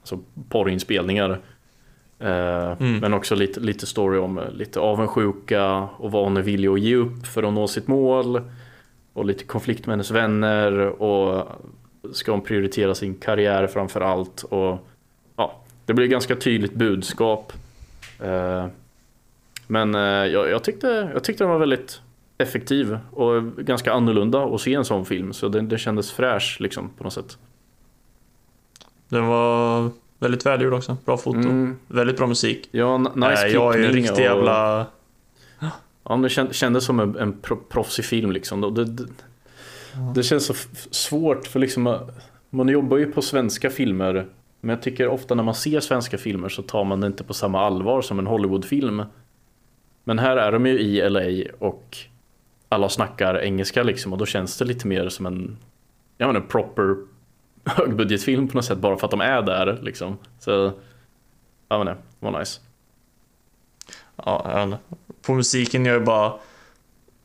[0.00, 1.40] alltså porrinspelningar.
[2.20, 2.98] Mm.
[2.98, 6.96] Men också lite, lite story om lite avundsjuka och vad hon är villig att ge
[6.96, 8.40] upp för att nå sitt mål.
[9.18, 11.48] Och lite konflikt med hennes vänner och
[12.12, 14.42] ska hon prioritera sin karriär framför allt.
[14.42, 14.78] Och,
[15.36, 17.52] ja, det blir ganska tydligt budskap.
[18.20, 18.66] Eh,
[19.66, 22.00] Men eh, jag, jag, tyckte, jag tyckte den var väldigt
[22.38, 25.32] effektiv och ganska annorlunda att se en sån film.
[25.32, 27.38] Så det, det kändes fräsch liksom på något sätt.
[29.08, 30.96] den var väldigt välgjord också.
[31.04, 31.38] Bra foto.
[31.38, 31.76] Mm.
[31.88, 32.68] Väldigt bra musik.
[32.72, 34.86] Ja, nice Eh, jag är ju en riktig och- jävla...
[36.08, 38.74] Ja, det känd- kändes som en, en pro- proffsig film liksom.
[38.74, 39.06] Det, det,
[40.14, 40.54] det känns så
[40.90, 41.98] svårt för liksom
[42.50, 44.26] man jobbar ju på svenska filmer.
[44.60, 47.34] Men jag tycker ofta när man ser svenska filmer så tar man det inte på
[47.34, 49.02] samma allvar som en Hollywoodfilm.
[50.04, 51.96] Men här är de ju i LA och
[52.68, 55.56] alla snackar engelska liksom och då känns det lite mer som en,
[56.18, 56.96] jag menar, proper
[57.64, 60.18] högbudgetfilm på något sätt bara för att de är där liksom.
[60.38, 60.72] Så,
[61.68, 62.60] jag vet inte, var nice.
[64.16, 64.78] Ja, jag.
[65.28, 66.32] På musiken jag är bara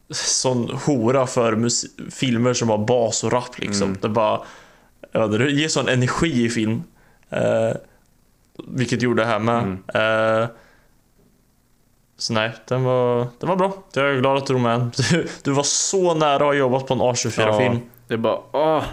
[0.09, 1.69] sån hora för
[2.11, 3.87] filmer som har bas och rap liksom.
[3.87, 3.97] Mm.
[4.01, 4.41] Det bara...
[5.15, 6.83] Inte, det ger sån energi i film.
[7.29, 7.71] Eh,
[8.67, 9.57] vilket gjorde det här med.
[9.63, 9.83] Mm.
[10.43, 10.49] Eh,
[12.17, 13.73] så nej, den var, den var bra.
[13.93, 14.91] Jag är glad att du drog med.
[15.11, 17.79] Du, du var så nära att ha jobbat på en A24-film.
[18.07, 18.83] det är bara, åh.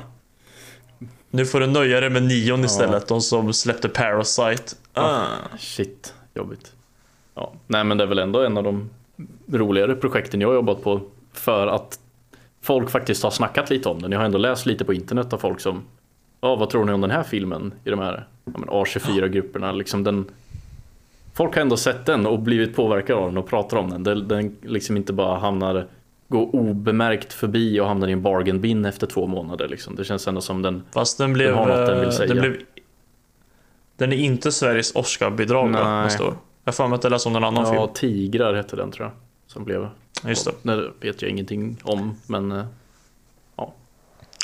[1.31, 2.67] Nu får du nöja dig med Nion Ja.
[2.67, 3.09] istället.
[3.09, 4.77] De som släppte Parasite.
[4.95, 5.27] Ah.
[5.59, 6.73] Shit, jobbigt.
[7.35, 8.91] Ja, nej men det är väl ändå en av de
[9.53, 11.01] roligare projekten jag har jobbat på
[11.33, 12.01] för att
[12.63, 14.13] folk faktiskt har snackat lite om den.
[14.13, 15.83] Jag har ändå läst lite på internet av folk som
[16.41, 19.73] Ja, vad tror ni om den här filmen i de här ja, men A24-grupperna?
[19.73, 20.25] Liksom den,
[21.35, 24.03] folk har ändå sett den och blivit påverkade av den och pratar om den.
[24.03, 25.87] Den, den liksom inte bara hamnar,
[26.29, 29.69] går obemärkt förbi och hamnar i en bargain bin efter två månader.
[29.69, 29.97] Liksom.
[29.97, 31.55] Det känns ändå som den, Fast den blev...
[31.55, 32.35] har något den vill eh, säga.
[32.35, 32.57] Den, blev,
[33.97, 36.35] den är inte Sveriges Oscar-bidrag nästa år.
[36.71, 37.95] Jag för mig att jag läste om en annan ja, film.
[37.95, 39.13] Tigrar hette den tror jag.
[39.47, 39.89] Som blev
[40.25, 40.53] Just det.
[40.63, 42.65] Ja, det vet jag ingenting om, men eh,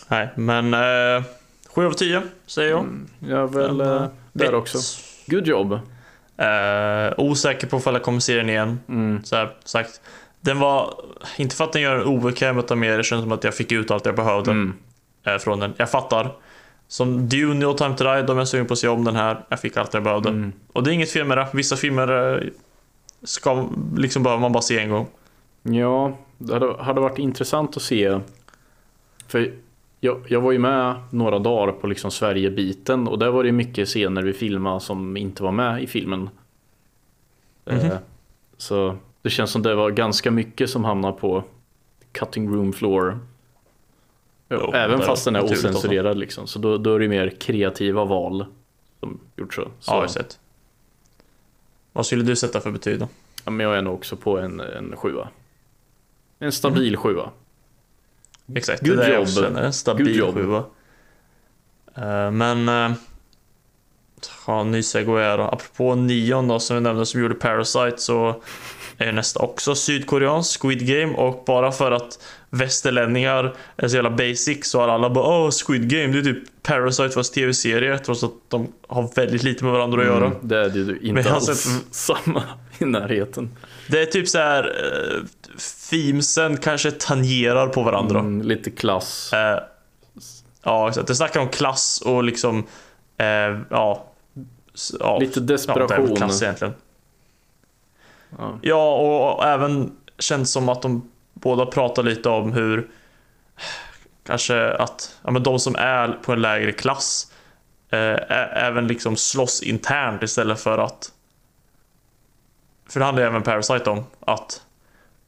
[0.08, 0.74] Nej, men...
[0.74, 1.22] Eh,
[1.68, 2.80] 7 av 10 säger jag.
[2.80, 4.78] mm, jag väl Den, eh, eh, där också.
[5.26, 5.72] Good job.
[6.36, 8.80] Eh, osäker på ifall jag kommer se den igen.
[8.88, 9.24] Mm.
[9.24, 10.00] Så här, sagt.
[10.40, 10.94] Den var...
[11.36, 13.72] Inte för att den gör en obekväm utan mer det känns som att jag fick
[13.72, 14.74] ut allt jag behövde Mm.
[15.24, 15.74] eh, från den.
[15.76, 16.32] Jag fattar.
[16.88, 19.44] Som Dune och Time to Die, de är sugen på att se om den här.
[19.48, 20.28] Jag fick allt jag behövde.
[20.28, 20.52] Mm.
[20.72, 21.48] Och det är inget fel med det.
[21.52, 22.48] Vissa filmer eh,
[23.22, 25.06] ska, liksom behöver man bara se en gång.
[25.62, 28.20] Ja, det hade, hade varit intressant att se.
[29.28, 29.52] För
[30.00, 33.88] jag, jag var ju med några dagar på liksom Sverigebiten och där var det mycket
[33.88, 36.28] scener vi filmade som inte var med i filmen.
[37.64, 37.78] Mhm.
[37.78, 37.96] Eh,
[38.56, 41.44] så det känns som det var ganska mycket som hamnar på
[42.12, 43.18] cutting room floor.
[44.48, 45.54] Jo, Även fast den är också.
[45.54, 46.46] osensurerad liksom.
[46.46, 48.46] Så då, då är det mer kreativa val
[49.00, 49.62] som gjort så.
[49.80, 50.38] så Ja, jag sett.
[51.92, 53.08] Vad skulle du sätta för betyg då?
[53.44, 55.28] ja, men jag är nog också på en, en sjua.
[56.38, 57.00] En stabil Mm.
[57.00, 57.30] sjua.
[58.54, 59.22] Exakt, Good det är det jag job.
[59.28, 59.58] också känner.
[59.60, 60.34] En Good stabil job.
[60.34, 60.64] sjua.
[61.94, 62.68] Eh, men...
[62.68, 62.96] Uh,
[64.46, 65.42] ja, ny segway då.
[65.42, 68.42] Apropå nion då, som vi nämnde, som gjorde Parasite så...
[68.98, 71.14] är nästa också sydkoreansk, Squid Game.
[71.14, 72.18] Och bara för att
[72.50, 76.62] västerlänningar är så jävla basic så har alla bara Åh, Squid Game, det är typ
[76.62, 77.98] Parasite fast tv-serie.
[77.98, 80.26] Trots att de har väldigt lite med varandra att göra.
[80.26, 82.42] Mm, det är ju Men inte har alls sett- samma
[82.78, 83.56] i närheten.
[83.88, 85.22] Det är typ så här eh,
[85.90, 88.18] Themesen kanske tangerar på varandra.
[88.20, 89.32] Mm, lite klass.
[89.32, 89.58] Eh,
[90.62, 91.06] ja, exakt.
[91.06, 92.66] Det snackar om klass och liksom...
[93.18, 93.26] Eh,
[93.70, 94.06] ja,
[95.00, 95.18] ja.
[95.18, 96.06] Lite Ja, desperation.
[96.06, 96.74] väl klass egentligen.
[98.38, 98.58] Ja.
[98.62, 102.88] Ja, och även känns som att de båda pratar lite om hur
[104.26, 107.32] kanske att ja, men de som är på en lägre klass
[107.90, 108.16] eh,
[108.66, 111.12] även liksom slåss internt istället för att
[112.88, 114.62] för det handlar ju även Parasite om att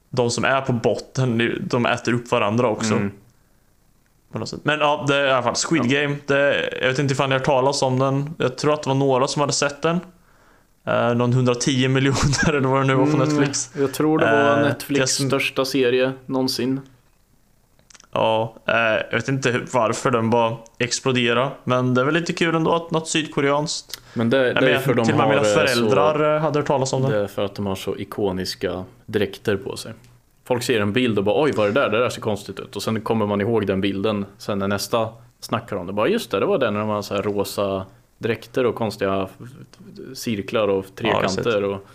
[0.09, 2.93] de som är på botten, de äter upp varandra också.
[2.93, 3.11] Mm.
[4.63, 6.17] Men ja, det är i alla fall Squid Game.
[6.25, 8.35] Det, jag vet inte ifall ni har hört talas om den.
[8.37, 9.99] Jag tror att det var några som hade sett den.
[10.85, 13.71] Eh, någon 110 miljoner eller vad det nu var på Netflix.
[13.75, 16.81] Mm, jag tror det var Eh, Netflix det som- största serie någonsin.
[18.11, 18.73] Ja, eh,
[19.11, 21.49] jag vet inte varför den bara exploderade.
[21.63, 24.01] Men det är väl lite kul ändå att något sydkoreanskt.
[24.13, 26.67] Men det, det är för de till och med mina eh, föräldrar eh, hade hört
[26.67, 27.17] talas om så, den.
[27.17, 29.93] Det är för att de har så ikoniska dräkter på sig.
[30.45, 31.89] Folk ser en bild och bara oj vad är det där?
[31.89, 32.75] Det där ser konstigt ut.
[32.75, 35.09] Och sen kommer man ihåg den bilden sen när nästa
[35.39, 35.93] snackar om det.
[35.93, 37.85] Bara just det, det var den när de har så här rosa
[38.19, 39.27] dräkter och konstiga
[40.13, 41.63] cirklar och trekanter.
[41.63, 41.85] och,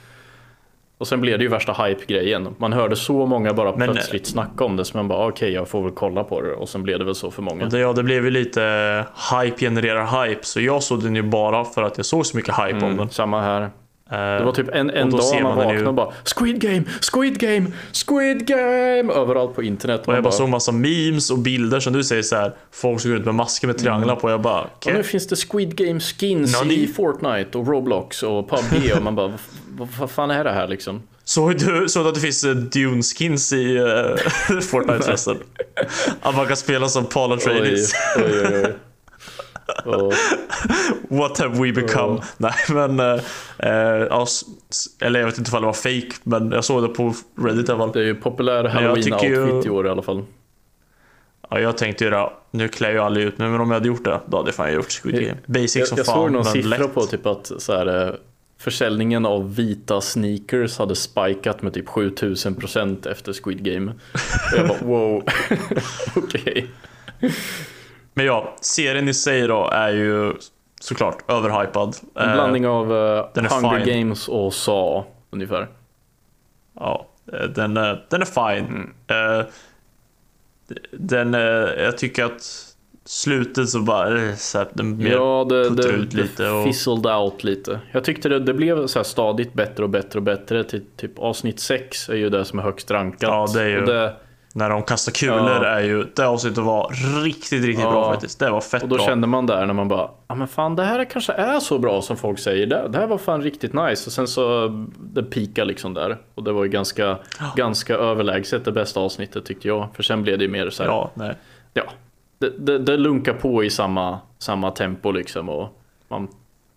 [0.99, 2.55] och sen blev det ju värsta hype-grejen.
[2.59, 5.69] Man hörde så många bara Men- plötsligt snacka om det så man bara okej jag
[5.69, 6.53] får väl kolla på det.
[6.53, 7.65] Och sen blev det väl så för många.
[7.67, 10.45] Det, ja, det blev ju lite eh, hype genererar hype.
[10.45, 12.97] Så jag såg den ju bara för att jag såg så mycket hype om Mm,
[12.97, 13.11] den.
[13.11, 13.71] samma här.
[14.15, 16.83] Eh, Det var typ en, en och dag man man vaknade och bara Squid Game,
[17.13, 17.67] Squid Game,
[18.07, 20.01] Squid Game överallt på internet.
[20.01, 22.53] Och Man jag bara såg massa memes och bilder som du säger så här.
[22.73, 24.31] Folk som går ut med masker med trianglar på.
[24.31, 24.93] Jag bara, Ja, okej.
[24.95, 29.03] nu finns det Squid Game skins Ja, det- i Fortnite och Roblox och PubG och
[29.03, 29.33] man bara
[29.99, 31.03] vad, fan är det här liksom?
[31.27, 35.37] Såg du, såg du att det finns eh, Dune skins i uh, Fortnite förresten?
[36.23, 37.87] Att man kan spela som Paul Oj,
[39.85, 40.13] Och,
[41.09, 42.21] What have we become?
[42.21, 42.23] Ja.
[42.37, 43.21] Nej men, eh,
[43.59, 44.27] eh, ja,
[45.01, 47.73] eller jag vet inte ifall det var fake men jag såg det på Reddit i
[47.73, 47.93] alla fall.
[47.93, 50.25] det är ju populär halloween-outfit i år i alla fall.
[51.51, 53.89] Ja, jag tänkte ju det, nu klär jag aldrig ut mig men om jag hade
[53.89, 55.37] gjort det, då hade jag fan gjort Squid Game.
[55.47, 56.95] Basic Jag, som jag fan, såg någon siffra lätt.
[56.95, 58.15] på typ att så här, eh,
[58.59, 63.93] försäljningen av vita sneakers hade spikat med typ 7000% efter Squid Game.
[64.53, 65.23] Och jag bara wow,
[66.17, 66.71] okej.
[68.15, 70.33] Men ja, serien i sig då är ju
[70.81, 71.97] såklart överhypad.
[72.15, 72.89] En Eh, blandning av
[73.35, 73.95] den är Hunger fine.
[74.01, 75.69] Games och Saw ungefär.
[76.81, 78.67] Ja, eh, den, är- den är fine.
[78.67, 79.39] Mm.
[79.41, 79.47] Eh,
[80.91, 81.41] Den, eh,
[81.85, 82.67] jag tycker att
[83.05, 87.81] slutet så bara, så här, den Ja, det, det, ut lite och- fizzled out lite.
[87.93, 90.65] Jag tyckte det, det blev så stadigt bättre och bättre och bättre.
[90.65, 93.23] Till, typ avsnitt 6 är ju det som är högst rankat.
[93.31, 94.15] Ja, det är ju- och, det,
[94.57, 95.65] när de kastar kulor Ja.
[95.67, 96.89] är ju, det avsnittet var
[97.25, 97.91] riktigt, riktigt Ja.
[97.91, 98.39] bra faktiskt.
[98.39, 99.05] Det var fett och då bra.
[99.07, 102.03] kände man där när man bara, ja men fan det här kanske är så bra
[102.03, 102.67] som folk säger.
[102.67, 104.07] Det, det här var fan riktigt nice.
[104.09, 106.19] Och sen så, det pika liksom där.
[106.35, 107.19] Och det var ju ganska,
[107.57, 109.89] ganska överlägset det bästa avsnittet tyckte jag.
[109.95, 111.35] För sen blev det ju mer så här, Ja, nej.
[111.75, 111.83] ja.
[112.39, 115.49] Det, det, det lunkar på i samma, samma tempo liksom.
[115.49, 116.29] Och man,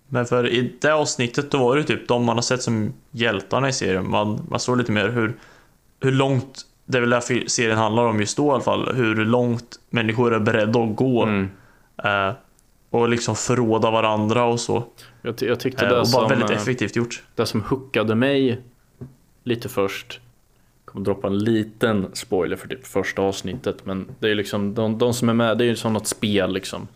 [0.10, 3.70] Men för i det avsnittet då var det typ de man har sett som hjältarna
[3.70, 4.10] i serien.
[4.10, 5.34] Man, man såg lite mer hur,
[6.02, 9.16] hur långt, det är väl därför serien handlar om just då i alla fall, hur
[9.16, 11.24] långt människor är beredda att gå.
[11.24, 11.50] mm.
[12.04, 12.34] Eh,
[12.90, 14.84] och liksom förråda varandra och så.
[15.22, 16.30] jag, jag tyckte Eh, det och bara som...
[16.30, 17.24] väldigt eh, effektivt gjort.
[17.36, 18.62] Det som hookade mig
[19.44, 20.20] lite först
[20.86, 25.14] kommer droppa en liten spoiler för typ första avsnittet men det är liksom de, de
[25.14, 26.88] som är med det är ju som något spel liksom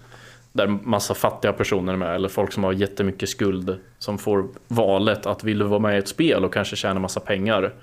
[0.52, 5.26] där massa fattiga personer är med eller folk som har jättemycket skuld som får valet
[5.26, 7.74] att vill du vara med i ett spel och kanske tjäna massa pengar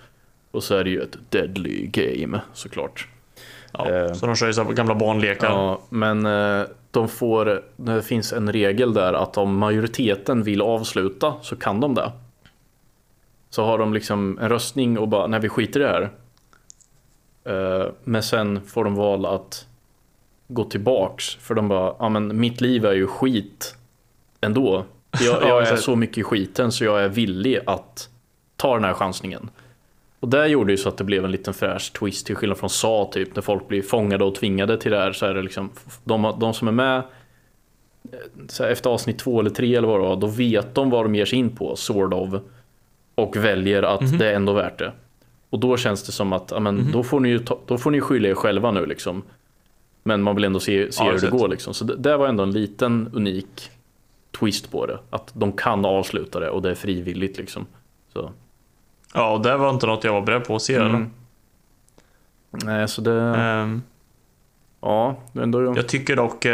[0.51, 3.09] och så är det ju ett deadly game såklart.
[3.73, 5.49] Ja, eh, så de kör ju så gamla barnlekar.
[5.51, 11.35] Ja, men eh, de får, det finns en regel där att om majoriteten vill avsluta
[11.43, 12.13] så kan de det.
[13.51, 16.11] Så har de liksom en röstning och bara, nej vi skiter i det här.
[17.45, 19.67] Eh, Men sen får de val att
[20.49, 21.35] gå tillbaks.
[21.35, 23.77] För de bara, ja men mitt liv är ju skit
[24.41, 24.85] ändå.
[25.21, 28.09] Jag, Ja, jag är så mycket i skiten så jag är villig att
[28.57, 29.51] ta den här chansningen.
[30.21, 32.71] Och det gjorde ju så att det blev en liten fräsch twist till skillnad från
[32.71, 33.35] SA typ.
[33.37, 35.71] När folk blir fångade och tvingade till det här så är det liksom
[36.05, 37.03] de, de som är med eh,
[38.61, 41.15] här, efter avsnitt två eller tre eller vad det var, då vet de vad de
[41.15, 42.35] ger sig in på, sort of.
[43.15, 44.19] Och väljer att Mhm.
[44.19, 44.93] det är ändå värt det.
[45.51, 47.91] Och då känns det som att, ja, men, då, får ni ju ta, då får
[47.91, 49.23] ni skylla er själva nu liksom.
[50.03, 51.75] Men man vill ändå se, se Ja, hur det går liksom.
[51.75, 53.71] Så det, det var ändå en liten unik
[54.41, 54.99] twist på det.
[55.11, 57.67] Att de kan avsluta det och det är frivilligt liksom.
[58.13, 58.31] Så.
[59.15, 60.87] Ja, och det var inte något jag var beredd på att se eller?
[60.87, 61.11] Mm.
[62.51, 63.21] Nej, så det...
[63.21, 63.83] Ehm,
[64.81, 65.77] Ja, ändå...
[65.77, 66.53] Jag tycker dock, eh,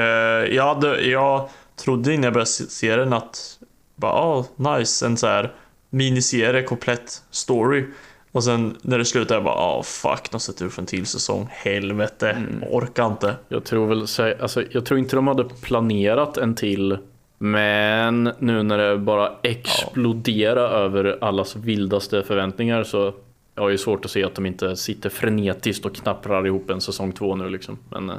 [0.55, 3.59] jag, hade, jag trodde innan jag började se den att,
[3.97, 5.53] bara, ah, nice, en så här
[5.91, 7.85] miniserie, komplett story.
[8.33, 11.49] Och sen när det slutade jag bara, ah fuck, de sätter upp en till säsong.
[11.51, 12.65] Helvete, Mm.
[12.71, 13.35] orkar inte.
[13.49, 14.01] Jag tror väl,
[14.43, 16.99] alltså, jag tror inte de hade planerat en till.
[17.45, 23.14] Men nu när det bara exploderar över allas vildaste förväntningar så
[23.55, 26.80] jag har ju svårt att se att de inte sitter frenetiskt och knapprar ihop en
[26.80, 27.78] säsong två nu liksom.
[27.88, 28.16] Men eh,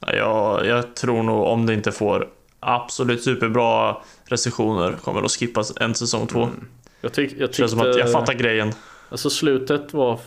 [0.00, 2.28] Jag, jag tror nog om det inte får
[2.60, 6.48] absolut superbra recensioner kommer att skippas en säsong två.
[7.00, 7.90] jag, tyck, jag känns som tyckte...
[7.90, 8.72] att jag fattar grejen.
[9.08, 10.20] Alltså slutet var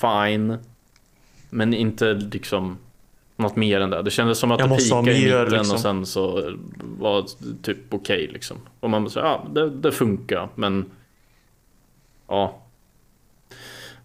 [0.00, 0.58] fine.
[1.50, 2.78] Men inte liksom
[3.36, 4.02] något mer än det.
[4.02, 5.74] Det kändes som att Jag det peakade i mitten liksom.
[5.74, 8.56] och sen så var det typ okej liksom.
[8.80, 10.90] Och man säga, ja det, det funkar men
[12.28, 12.58] ja.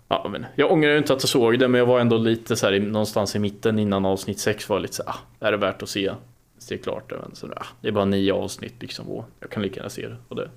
[0.08, 2.56] Ja, men jag ångrar ju inte att jag såg det men jag var ändå lite
[2.56, 5.58] så här någonstans i mitten innan avsnitt 6 var lite så här, ah, är det
[5.58, 6.14] värt att se?
[6.58, 9.64] Se klart det men så, ah, det är bara nio avsnitt liksom och jag kan
[9.64, 10.18] lika gärna se det.
[10.28, 10.50] Och det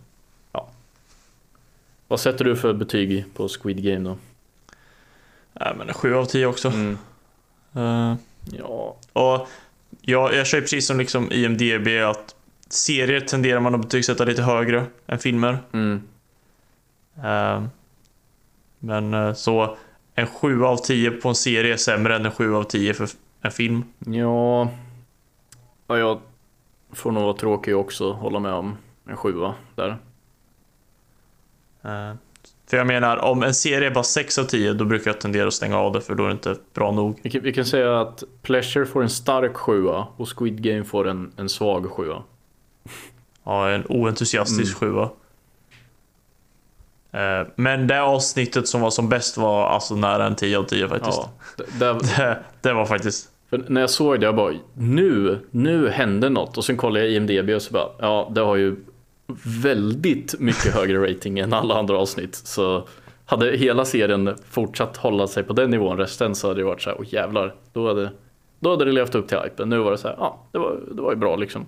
[0.53, 0.68] ja.
[2.09, 4.16] Vad sätter du för betyg på Squid Game då?
[5.53, 6.68] Ja, men 7 av 10 också.
[6.68, 6.99] Mm.
[7.75, 8.14] Eh,
[8.45, 9.49] Ja, och
[10.01, 12.34] jag, jag kör precis som liksom IMDB att
[12.68, 15.59] serier tenderar man att betygsätta lite högre än filmer.
[15.72, 16.03] mm.
[17.24, 17.62] Eh,
[18.78, 19.76] men eh, så
[20.14, 23.09] en 7 av 10 på en serie är sämre än en 7 av 10 för
[23.41, 23.84] en film.
[23.99, 24.70] ja.
[25.86, 26.20] ja jag
[26.93, 29.99] får nog vara tråkig också, hålla med om en sjua där.
[31.82, 32.14] Eh,
[32.71, 35.47] för jag menar, om en serie är bara 6 av 10 då brukar jag tendera
[35.49, 37.21] att stänga av det för då är det inte bra nog.
[37.23, 41.09] Vi kan, vi kan säga att Pleasure får en stark sjua och Squid Game får
[41.09, 42.23] en, en svag sjua.
[43.45, 45.11] Ja, en oentusiastisk sjua.
[47.12, 50.89] Eh, Men det avsnittet som var som bäst var alltså nära en 10 av 10
[50.89, 51.18] faktiskt.
[51.18, 53.29] Ja, det, det, Det, var faktiskt...
[53.51, 56.59] för när jag såg det, jag bara nu, nu händer något.
[56.59, 58.77] Och sen kollade jag IMDB och så bara, ja det har ju
[59.62, 62.35] väldigt mycket högre rating än alla andra avsnitt.
[62.35, 62.89] Så
[63.26, 66.91] hade hela serien fortsatt hålla sig på den nivån resten så hade det varit så
[66.91, 67.55] här, åh jävlar.
[67.72, 68.11] Då hade,
[68.61, 69.68] då hade det levt upp till hypen.
[69.68, 71.66] Nu var det så här, ja det var, det var ju bra liksom.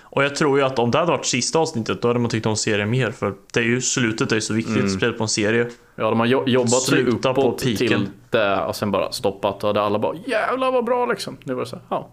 [0.00, 2.46] Och jag tror ju att om det hade varit sista avsnittet då hade man tyckt
[2.46, 4.88] om serien mer för det är ju slutet är ju så viktigt, Mm.
[4.88, 5.68] speciellt på en serie.
[5.94, 7.88] Ja, de har jo- jobbat sig på uppåt piken.
[7.88, 9.64] till det och sen bara stoppat.
[9.64, 11.36] Och hade alla bara jävlar vad bra liksom.
[11.44, 12.08] Nu var det så här, ja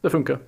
[0.00, 0.38] det funkar.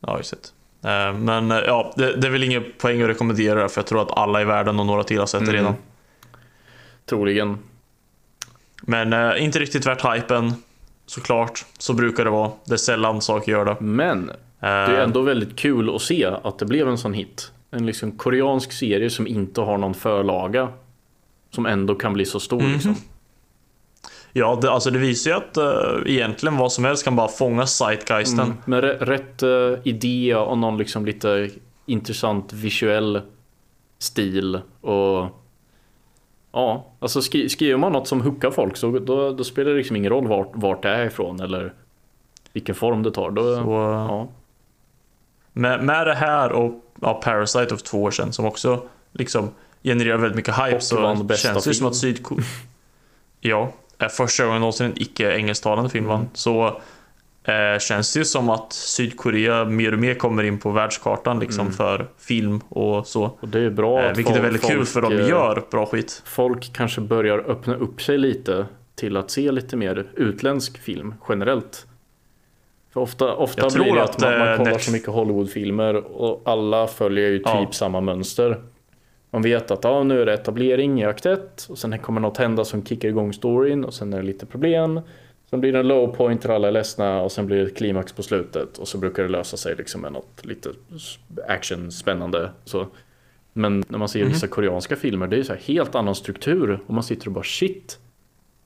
[0.00, 0.38] Ja, just det.
[0.84, 4.02] Eh, Men eh, ja, det, det är väl ingen poäng att rekommendera för jag tror
[4.02, 5.54] att alla i världen och några till har sett det Mm.
[5.56, 5.74] redan.
[7.06, 7.58] Troligen.
[8.82, 10.52] Men eh, inte riktigt värt hypen.
[11.06, 12.50] Såklart, så brukar det vara.
[12.64, 13.76] Det är sällan saker gör det.
[13.80, 14.26] Men
[14.60, 17.52] det är Eh, ändå väldigt kul att se att det blev en sån hit.
[17.70, 20.68] En liksom koreansk serie som inte har någon förlaga.
[21.50, 22.72] Som ändå kan bli så stor Mhm.
[22.72, 22.96] liksom.
[24.36, 27.66] Ja, det, alltså det visar ju att eh, egentligen vad som helst kan bara fånga
[27.66, 28.40] zeitgeisten.
[28.40, 28.56] Mm.
[28.64, 31.50] Med rätt eh, idé och någon liksom lite
[31.86, 33.20] intressant visuell
[33.98, 35.26] stil och
[36.52, 39.96] Ja, alltså skri- skriver man något som hookar folk så då, då spelar det liksom
[39.96, 41.72] ingen roll vart, vart det är ifrån eller
[42.52, 43.30] vilken form det tar.
[43.30, 44.28] Då, Så, eh, ja.
[45.52, 48.82] med, med det här och ja, Parasite of två år sedan som också
[49.12, 49.50] liksom
[49.82, 50.96] genererar väldigt mycket hype Och så
[51.36, 51.86] känns det ju som film.
[51.86, 52.44] att Sydkorea...
[53.40, 53.72] ja,
[54.16, 56.16] första gången någonsin en icke engelsktalande film vann.
[56.20, 56.28] Mm.
[56.34, 56.66] Så
[57.44, 61.60] eh, känns det ju som att Sydkorea mer och mer kommer in på världskartan liksom
[61.60, 61.72] Mm.
[61.72, 63.24] för film och så.
[63.40, 65.86] Och det är bra Eh, vilket är folk- väldigt kul för de eh, gör bra
[65.86, 66.22] skit.
[66.24, 71.86] Folk kanske börjar öppna upp sig lite till att se lite mer utländsk film generellt.
[72.92, 75.08] För ofta, ofta Jag blir det att, att man, man eh, kollar Netf- så mycket
[75.08, 77.68] Hollywoodfilmer och alla följer ju typ Ja.
[77.72, 78.60] samma mönster.
[79.34, 82.36] Man vet att ja, nu är det etablering i akt 1 och sen kommer något
[82.36, 85.00] hända som kickar igång storyn och sen är det lite problem.
[85.50, 87.76] Sen blir det en low point där alla är ledsna och sen blir det ett
[87.76, 90.70] klimax på slutet och så brukar det lösa sig liksom med något lite
[91.48, 92.50] action spännande.
[92.64, 92.86] Så.
[93.52, 94.28] Men när man ser Mhm.
[94.28, 97.98] vissa koreanska filmer, det är så helt annan struktur och man sitter och bara shit.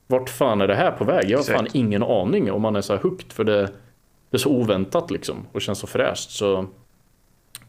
[0.07, 1.29] Vart fan är det här på väg?
[1.29, 3.61] Jag har fan ingen aning om man är så här hooked för det,
[4.29, 6.29] det är så oväntat liksom och känns så fräscht.
[6.31, 6.67] Så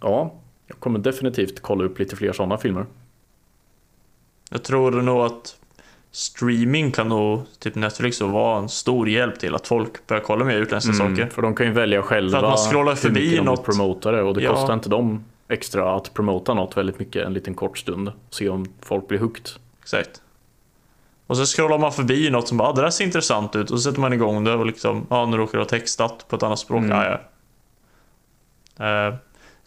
[0.00, 0.39] ja,
[0.70, 2.86] jag kommer definitivt kolla upp lite fler sådana filmer.
[4.50, 5.56] Jag tror nog att
[6.10, 10.44] streaming kan nog, typ Netflix, och vara en stor hjälp till att folk börjar kolla
[10.44, 11.26] mer utländska saker.
[11.26, 13.44] För de kan ju välja själva För att man scrollar hur förbi mycket de vill
[13.44, 13.64] något.
[13.64, 14.54] promota det och det Ja.
[14.54, 18.12] kostar inte dem extra att promota något väldigt mycket en liten kort stund.
[18.30, 19.46] Se om folk blir hooked.
[19.82, 20.22] Exakt.
[21.26, 23.70] Och så scrollar man förbi något som bara, ah, det där ser intressant ut.
[23.70, 26.36] Och så sätter man igång det och liksom, ja nu råkar det vara textat på
[26.36, 26.78] ett annat språk.
[26.82, 26.90] Mm.
[26.90, 27.18] Ja,
[28.78, 29.08] ja.
[29.08, 29.14] Eh,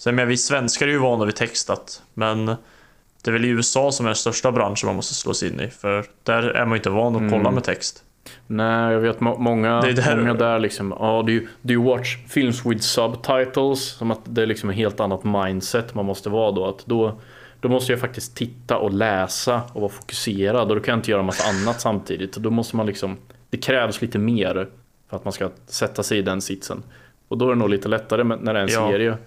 [0.03, 2.01] sen men vi svenskar är ju vana vid textat.
[2.13, 5.49] Men det är väl i USA som är den största branschen man måste slå sig
[5.53, 5.67] in i.
[5.67, 7.53] För där är man ju inte van att kolla Mm.
[7.53, 8.03] med text.
[8.47, 11.73] Nej, jag vet må- många, Det är där- många där liksom, ja, do you, do
[11.73, 13.83] you watch films with subtitles?
[13.83, 16.65] Som att det är liksom ett helt annat mindset man måste vara då.
[16.67, 17.19] Att då,
[17.59, 21.11] då måste jag faktiskt titta och läsa och vara fokuserad och då kan jag inte
[21.11, 22.33] göra massa annat samtidigt.
[22.33, 23.17] Då måste man liksom,
[23.49, 24.67] det krävs lite mer
[25.09, 26.83] för att man ska sätta sig i den sitsen.
[27.27, 28.89] Och då är det nog lite lättare när det är en Ja.
[28.91, 29.17] serie.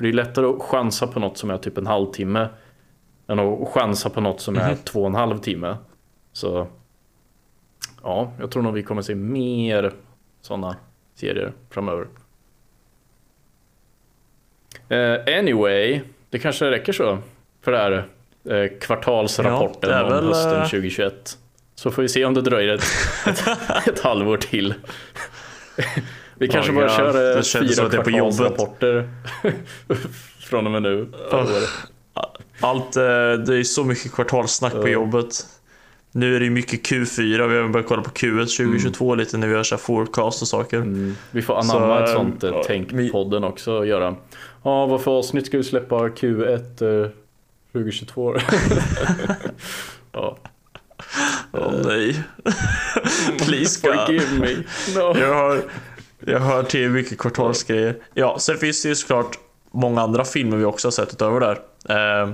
[0.00, 2.48] För det är lättare att chansa på något som är typ en halvtimme
[3.26, 4.76] än att chansa på något som är Mhm.
[4.84, 5.76] två och en halv timme.
[6.32, 6.66] Så
[8.02, 9.92] ja, jag tror nog vi kommer se mer
[10.40, 10.76] sådana
[11.14, 12.06] serier framöver.
[14.88, 17.18] Eh, anyway, det kanske räcker så
[17.62, 18.04] för det här
[18.44, 21.38] eh, kvartalsrapporten Ja, det är om väl, hösten eh, 2021.
[21.74, 22.84] Så får vi se om det dröjer ett,
[23.26, 23.46] ett,
[23.88, 24.74] ett halvår till.
[26.40, 28.60] Vi kanske bara kör eh, det fyra det på jobbet.
[30.40, 31.08] från och med nu.
[32.60, 33.02] Allt, eh,
[33.46, 35.46] det är så mycket kvartalssnack på jobbet.
[36.12, 39.52] Nu är det mycket Q4, vi har börjat kolla på Q1 2022 lite när vi
[39.52, 40.76] gör så här forecast och saker.
[40.76, 44.16] Mm, vi får anamma Så, ett eh, sånt ja, tänk vi- podden också och göra.
[44.62, 47.10] Ja, vad för avsnitt ska vi släppa Q1 eh,
[47.72, 48.36] 2022?
[50.12, 50.38] ja.
[51.52, 52.22] Åh nej.
[53.38, 53.96] Please God.
[54.06, 54.54] Forgive me.
[54.94, 55.18] No.
[55.18, 55.60] Jag har,
[56.26, 57.96] jag har till mycket kvartalsgrejer.
[58.14, 59.38] Ja, sen finns det ju såklart
[59.70, 61.58] många andra filmer vi också har sett utöver där.
[62.24, 62.30] Eh,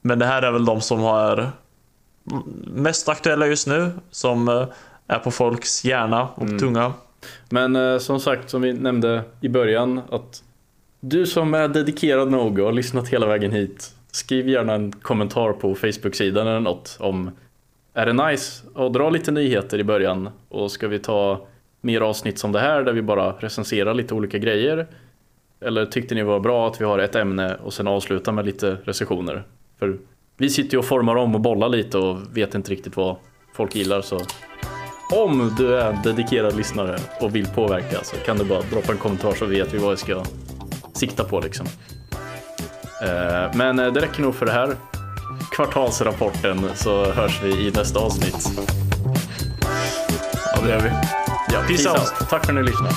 [0.00, 1.50] Men det här är väl de som har
[2.66, 4.66] mest aktuella just nu, som eh,
[5.06, 6.58] är på folks hjärna och Mm.
[6.58, 6.92] tunga.
[7.48, 10.42] Men eh, som sagt, som vi nämnde i början, att
[11.00, 15.52] du som är dedikerad nog och har lyssnat hela vägen hit, skriv gärna en kommentar
[15.52, 17.30] på Facebook-sidan eller något om
[17.94, 21.46] är det nice att dra lite nyheter i början och ska vi ta
[21.84, 24.86] mer avsnitt som det här där vi bara recenserar lite olika grejer?
[25.60, 28.76] Eller tyckte ni var bra att vi har ett ämne och sen avsluta med lite
[28.84, 29.42] recensioner?
[29.78, 29.98] För
[30.36, 33.16] vi sitter ju och formar om och bollar lite och vet inte riktigt vad
[33.54, 34.20] folk gillar så
[35.12, 38.98] om du är en dedikerad lyssnare och vill påverka så kan du bara droppa en
[38.98, 40.24] kommentar så vet vi vad vi ska
[40.92, 41.66] sikta på liksom.
[43.02, 44.76] Eh, men eh, det räcker nog för det här
[45.56, 48.48] kvartalsrapporten så hörs vi i nästa avsnitt.
[50.54, 51.23] Ja, det gör vi.
[51.54, 51.98] Ja, Peace peace out.
[52.20, 52.28] out.
[52.28, 52.94] Tack för att ni lyssnade.